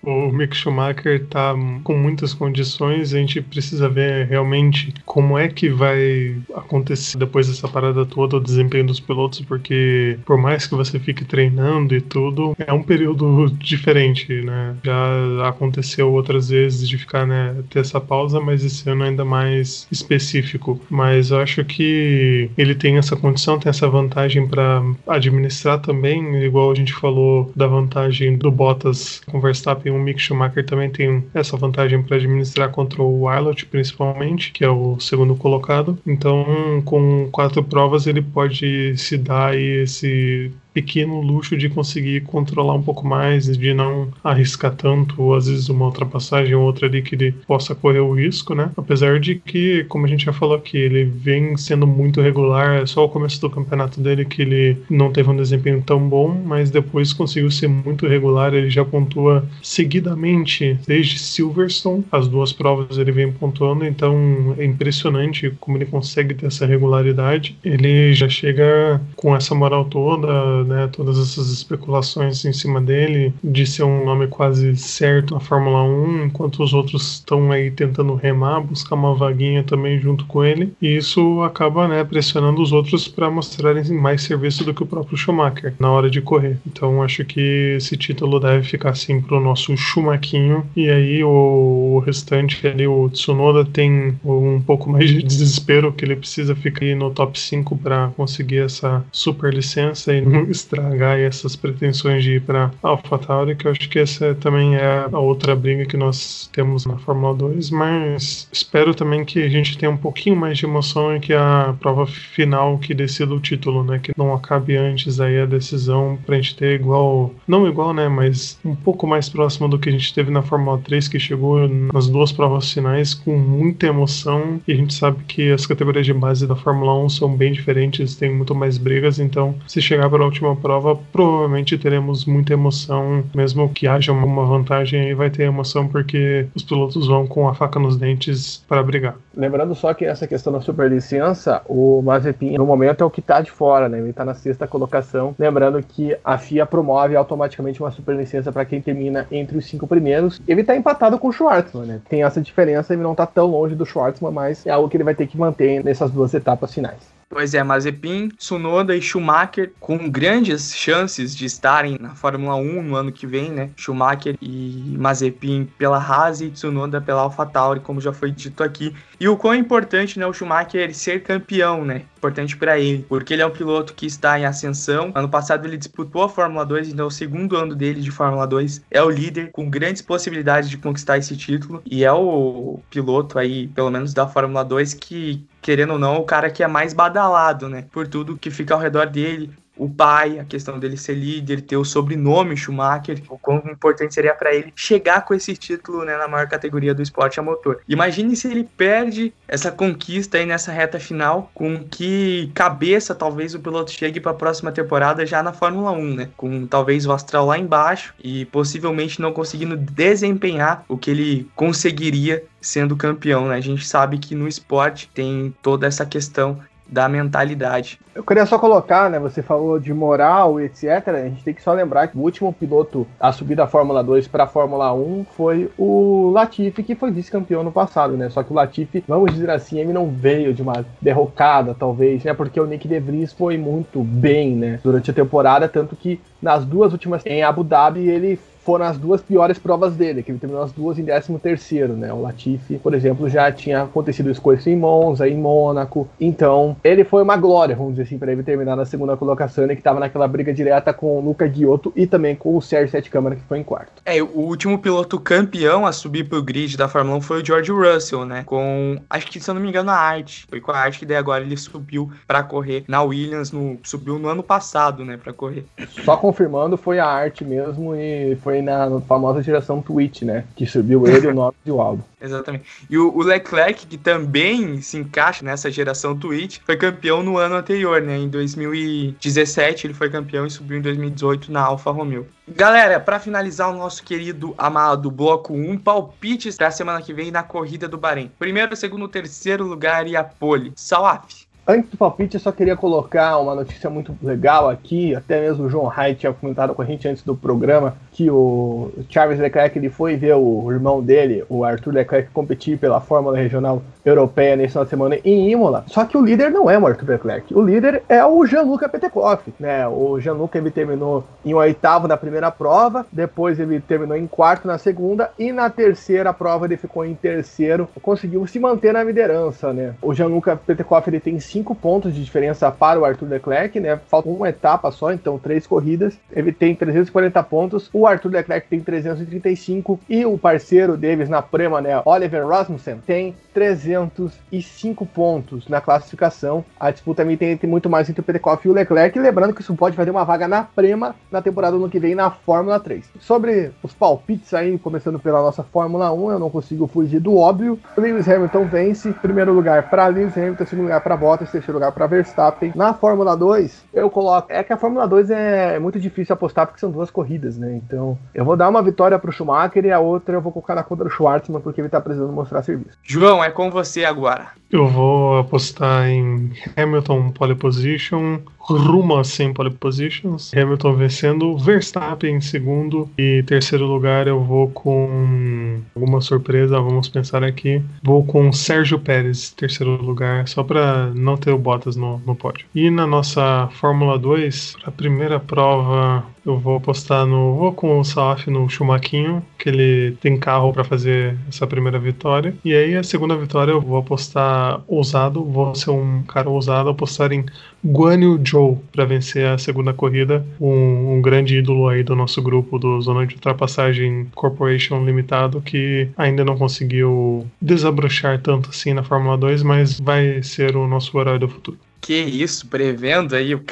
[0.09, 1.54] O Mick Schumacher está
[1.84, 7.68] com muitas condições, a gente precisa ver realmente como é que vai acontecer depois dessa
[7.68, 12.56] parada toda o desempenho dos pilotos, porque por mais que você fique treinando e tudo,
[12.59, 14.76] é um período diferente, né?
[14.82, 19.26] Já aconteceu outras vezes de ficar, né, ter essa pausa, mas esse ano é ainda
[19.26, 20.80] mais específico.
[20.88, 26.70] Mas eu acho que ele tem essa condição, tem essa vantagem para administrar também, igual
[26.70, 31.57] a gente falou da vantagem do Bottas com Verstappen o Mick Schumacher também tem essa
[31.57, 35.99] vantagem para administrar contra o Wilot, principalmente, que é o segundo colocado.
[36.07, 42.83] Então, com quatro provas, ele pode se dar esse pequeno luxo de conseguir controlar um
[42.83, 47.16] pouco mais, de não arriscar tanto, ou às vezes uma ultrapassagem ou outra ali que
[47.16, 48.70] ele possa correr o risco, né?
[48.76, 52.87] Apesar de que, como a gente já falou aqui, ele vem sendo muito regular, é
[52.87, 56.70] só o começo do campeonato dele que ele não teve um desempenho tão bom, mas
[56.70, 63.11] depois conseguiu ser muito regular, ele já pontua seguidamente desde Silverstone, as duas provas ele
[63.11, 67.57] vem pontuando, então é impressionante como ele consegue ter essa regularidade.
[67.64, 70.29] Ele já chega com essa moral toda,
[70.68, 75.82] né, todas essas especulações em cima dele, de ser um nome quase certo na Fórmula
[75.82, 80.72] 1, enquanto os outros estão aí tentando remar, buscar uma vaguinha também junto com ele,
[80.80, 85.16] e isso acaba né, pressionando os outros para mostrarem mais serviço do que o próprio
[85.16, 86.58] Schumacher na hora de correr.
[86.66, 91.98] Então acho que esse título deve ficar assim pro nosso Schumaquinho, e aí o, o
[92.00, 97.10] restante ali, o Tsunoda tem um pouco mais de desespero que ele precisa ficar no
[97.10, 102.70] top 5 para conseguir essa super licença e não estragar essas pretensões de ir para
[102.82, 106.96] AlphaTauri, que eu acho que essa também é a outra briga que nós temos na
[106.99, 111.20] Fórmula 2, mas espero também que a gente tenha um pouquinho mais de emoção e
[111.20, 115.46] que a prova final que decida o título, né, que não acabe antes aí a
[115.46, 119.88] decisão pra gente ter igual, não igual, né, mas um pouco mais próximo do que
[119.88, 124.61] a gente teve na Fórmula 3, que chegou nas duas provas finais com muita emoção.
[124.66, 128.16] E a gente sabe que as categorias de base da Fórmula 1 são bem diferentes,
[128.16, 133.24] tem muito mais brigas, então se chegar para a última prova, provavelmente teremos muita emoção,
[133.34, 137.55] mesmo que haja uma vantagem aí vai ter emoção porque os pilotos vão com a
[137.55, 139.16] faca nos dentes para brigar.
[139.36, 143.41] Lembrando só que essa questão da superlicença, o Mazepin no momento é o que está
[143.41, 143.99] de fora, né?
[143.99, 145.34] Ele está na sexta colocação.
[145.39, 150.41] Lembrando que a FIA promove automaticamente uma superlicença para quem termina entre os cinco primeiros.
[150.47, 152.01] Ele está empatado com o Schwartzman, né?
[152.09, 155.05] Tem essa diferença, ele não está tão longe do Schwartzman, mas é algo que ele
[155.05, 157.17] vai ter que manter nessas duas etapas finais.
[157.31, 162.97] Pois é, Mazepin, Tsunoda e Schumacher com grandes chances de estarem na Fórmula 1 no
[162.97, 163.70] ano que vem, né?
[163.76, 168.95] Schumacher e Mazepin pela Haas e Tsunoda pela AlphaTauri, como já foi dito aqui.
[169.20, 172.05] E o quão importante, né, o Schumacher ser campeão, né?
[172.16, 175.12] Importante para ele, porque ele é um piloto que está em ascensão.
[175.14, 178.47] Ano passado ele disputou a Fórmula 2, então é o segundo ano dele de Fórmula
[178.47, 178.87] 2.
[178.91, 183.68] É o líder com grandes possibilidades de conquistar esse título e é o piloto aí,
[183.68, 187.68] pelo menos da Fórmula 2 que querendo ou não, o cara que é mais badalado,
[187.68, 187.82] né?
[187.92, 191.76] Por tudo que fica ao redor dele o pai, a questão dele ser líder, ter
[191.76, 196.29] o sobrenome Schumacher, o quão importante seria para ele chegar com esse título né, na
[196.29, 197.81] maior categoria do esporte a motor.
[197.89, 203.61] Imagine se ele perde essa conquista aí nessa reta final, com que cabeça talvez o
[203.61, 206.29] piloto chegue para a próxima temporada já na Fórmula 1, né?
[206.37, 212.45] Com talvez o astral lá embaixo e possivelmente não conseguindo desempenhar o que ele conseguiria
[212.61, 213.57] sendo campeão, né?
[213.57, 218.01] A gente sabe que no esporte tem toda essa questão da mentalidade.
[218.14, 219.18] Eu queria só colocar, né?
[219.18, 221.09] Você falou de moral, etc.
[221.09, 224.26] A gente tem que só lembrar que o último piloto a subir da Fórmula 2
[224.26, 228.28] para a Fórmula 1 foi o Latifi, que foi vice-campeão no passado, né?
[228.30, 232.32] Só que o Latifi, vamos dizer assim, ele não veio de uma derrocada, talvez, né?
[232.32, 234.80] Porque o Nick De Vries foi muito bem, né?
[234.82, 239.22] Durante a temporada, tanto que nas duas últimas em Abu Dhabi ele foram as duas
[239.22, 242.12] piores provas dele, que ele terminou as duas em 13 terceiro, né?
[242.12, 246.06] O Latifi, por exemplo, já tinha acontecido isso com em Monza, em Mônaco.
[246.20, 249.74] Então, ele foi uma glória, vamos dizer assim, para ele terminar na segunda colocação, né?
[249.74, 253.08] Que estava naquela briga direta com o Luca Giotto e também com o Sérgio Sete
[253.08, 254.02] Câmara, que foi em quarto.
[254.04, 257.72] É, o último piloto campeão a subir pro grid da Fórmula 1 foi o George
[257.72, 258.42] Russell, né?
[258.44, 260.44] Com, acho que se eu não me engano, a Arte.
[260.46, 264.18] Foi com a Arte que daí agora ele subiu para correr na Williams, no, subiu
[264.18, 265.64] no ano passado, né, para correr.
[266.04, 270.44] Só confirmando, foi a Arte mesmo e foi na famosa geração Twitch, né?
[270.56, 271.98] Que subiu ele, o Norris e o.
[272.20, 272.64] Exatamente.
[272.90, 277.54] E o, o, Leclerc, que também se encaixa nessa geração Twitch, foi campeão no ano
[277.54, 278.18] anterior, né?
[278.18, 282.26] Em 2017 ele foi campeão e subiu em 2018 na Alfa Romeo.
[282.48, 287.30] Galera, para finalizar o nosso querido amado bloco 1, palpites para a semana que vem
[287.30, 288.30] na corrida do Bahrein.
[288.38, 290.72] Primeiro, segundo, terceiro lugar e a pole.
[290.74, 291.47] Salaf.
[291.70, 295.14] Antes do palpite, eu só queria colocar uma notícia muito legal aqui.
[295.14, 298.90] Até mesmo o João Wright tinha comentado com a gente antes do programa que o
[299.10, 303.82] Charles Leclerc ele foi ver o irmão dele, o Arthur Leclerc, competir pela Fórmula Regional
[304.02, 305.84] Europeia nesse final de semana em Imola.
[305.88, 309.52] Só que o líder não é o Arthur Leclerc, o líder é o Gianluca Petekoff,
[309.60, 309.86] né?
[309.86, 314.78] O Gianluca ele terminou em oitavo na primeira prova, depois ele terminou em quarto na
[314.78, 319.92] segunda e na terceira prova ele ficou em terceiro, conseguiu se manter na liderança, né?
[320.00, 323.98] O Gianluca Petekoff ele tem cinco pontos de diferença para o Arthur Leclerc, né?
[324.09, 326.18] Falta uma etapa só, então três corridas.
[326.32, 327.90] Ele tem 340 pontos.
[327.92, 333.34] O Arthur Leclerc tem 335 e o parceiro deles na Prema, né, Oliver Rasmussen, tem
[333.52, 336.64] 305 pontos na classificação.
[336.78, 339.74] A disputa também tem muito mais entre o Petekoff e o Leclerc, lembrando que isso
[339.74, 343.11] pode fazer uma vaga na Prema na temporada do ano que vem na Fórmula 3.
[343.18, 347.78] Sobre os palpites aí, começando pela nossa Fórmula 1, eu não consigo fugir do óbvio.
[347.96, 352.07] Lewis Hamilton vence, primeiro lugar para Lewis Hamilton, segundo lugar para Bottas, terceiro lugar para
[352.07, 352.72] Verstappen.
[352.74, 356.80] Na Fórmula 2, eu coloco, é que a Fórmula 2 é muito difícil apostar porque
[356.80, 357.74] são duas corridas, né?
[357.76, 360.82] Então eu vou dar uma vitória pro Schumacher e a outra eu vou colocar na
[360.82, 362.99] conta do Schwartzman, porque ele tá precisando mostrar serviço.
[363.03, 364.49] João, é com você agora.
[364.70, 372.36] Eu vou apostar em Hamilton pole position, rumo a 100 pole positions, Hamilton vencendo, Verstappen
[372.36, 378.52] em segundo e terceiro lugar eu vou com alguma surpresa, vamos pensar aqui, vou com
[378.52, 382.66] Sérgio Pérez, terceiro lugar, só para não ter o Bottas no, no pódio.
[382.74, 387.55] E na nossa Fórmula 2, a primeira prova eu vou apostar no.
[387.57, 392.55] Vou com o Salaf no Chumaquinho, que ele tem carro para fazer essa primeira vitória.
[392.64, 397.32] E aí a segunda vitória eu vou apostar ousado, vou ser um cara ousado, apostar
[397.32, 397.44] em
[397.84, 400.44] Guan Yu Zhou para vencer a segunda corrida.
[400.61, 406.09] Um, um, grande ídolo aí do nosso grupo do Zona de Ultrapassagem Corporation Limitado, que
[406.16, 411.38] ainda não conseguiu desabrochar tanto assim na Fórmula 2, mas vai ser o nosso herói
[411.38, 411.78] do futuro.
[412.01, 413.62] Que isso, prevendo aí o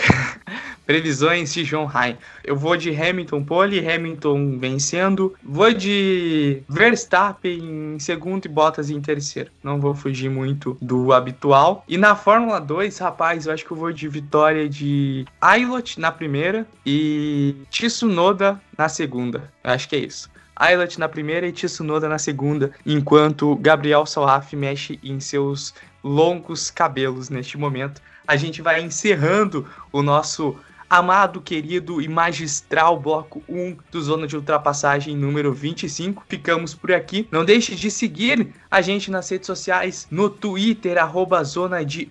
[0.87, 2.16] Previsões de John Rai.
[2.45, 5.34] Eu vou de Hamilton pole, Hamilton vencendo.
[5.43, 9.51] Vou de Verstappen em segundo e Bottas em terceiro.
[9.62, 11.84] Não vou fugir muito do habitual.
[11.89, 16.12] E na Fórmula 2, rapaz, eu acho que eu vou de vitória de Ailot na
[16.12, 19.53] primeira e Tsunoda na segunda.
[19.64, 20.30] Eu acho que é isso.
[20.55, 27.28] Ailot na primeira e Tsunoda na segunda, enquanto Gabriel Salaf mexe em seus longos cabelos
[27.28, 28.01] neste momento.
[28.26, 30.57] A gente vai encerrando o nosso
[30.89, 36.24] amado, querido e magistral bloco 1 do Zona de Ultrapassagem número 25.
[36.28, 37.28] Ficamos por aqui.
[37.30, 42.11] Não deixe de seguir a gente nas redes sociais, no Twitter, arroba Zona de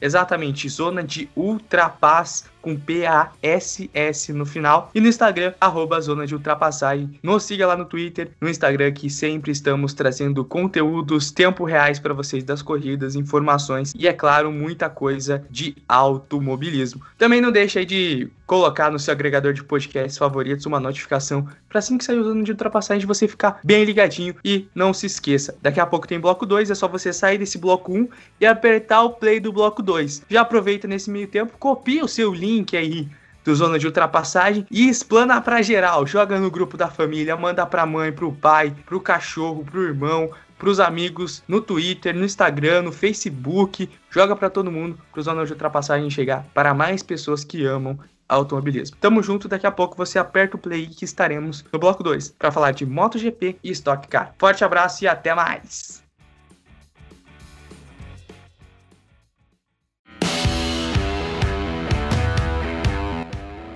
[0.00, 4.90] exatamente, Zona de Ultrapass com P-A-S-S no final.
[4.92, 7.16] E no Instagram, arroba Zona de Ultrapassagem.
[7.22, 12.12] Nos siga lá no Twitter, no Instagram, que sempre estamos trazendo conteúdos tempo reais para
[12.12, 17.02] vocês das corridas, informações e, é claro, muita coisa de automobilismo.
[17.16, 21.98] Também não deixe de colocar no seu agregador de podcasts favoritos uma notificação para assim
[21.98, 25.56] que sair o Zona de Ultrapassagem você ficar bem ligadinho e não se esqueça.
[25.60, 28.08] Daqui a pouco tem bloco 2, é só você sair desse bloco 1
[28.40, 30.22] e apertar o play do bloco 2.
[30.28, 33.08] Já aproveita nesse meio tempo, copia o seu link link aí
[33.44, 36.06] do Zona de Ultrapassagem e explana pra geral.
[36.06, 40.80] Joga no grupo da família, manda pra mãe, pro pai, pro cachorro, pro irmão, pros
[40.80, 43.88] amigos, no Twitter, no Instagram, no Facebook.
[44.10, 48.96] Joga para todo mundo pro Zona de Ultrapassagem chegar para mais pessoas que amam automobilismo.
[49.00, 52.50] Tamo junto, daqui a pouco você aperta o play que estaremos no bloco 2 para
[52.50, 54.34] falar de MotoGP e Stock Car.
[54.38, 56.04] Forte abraço e até mais!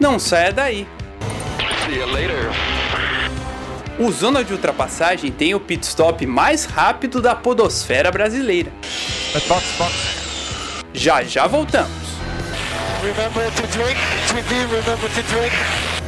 [0.01, 0.89] Não saia daí.
[3.99, 8.73] O Zona de Ultrapassagem tem o pit stop mais rápido da podosfera brasileira.
[10.95, 12.10] Já já voltamos.
[13.03, 13.97] Remember to drink,
[14.29, 16.00] To be remember to drink.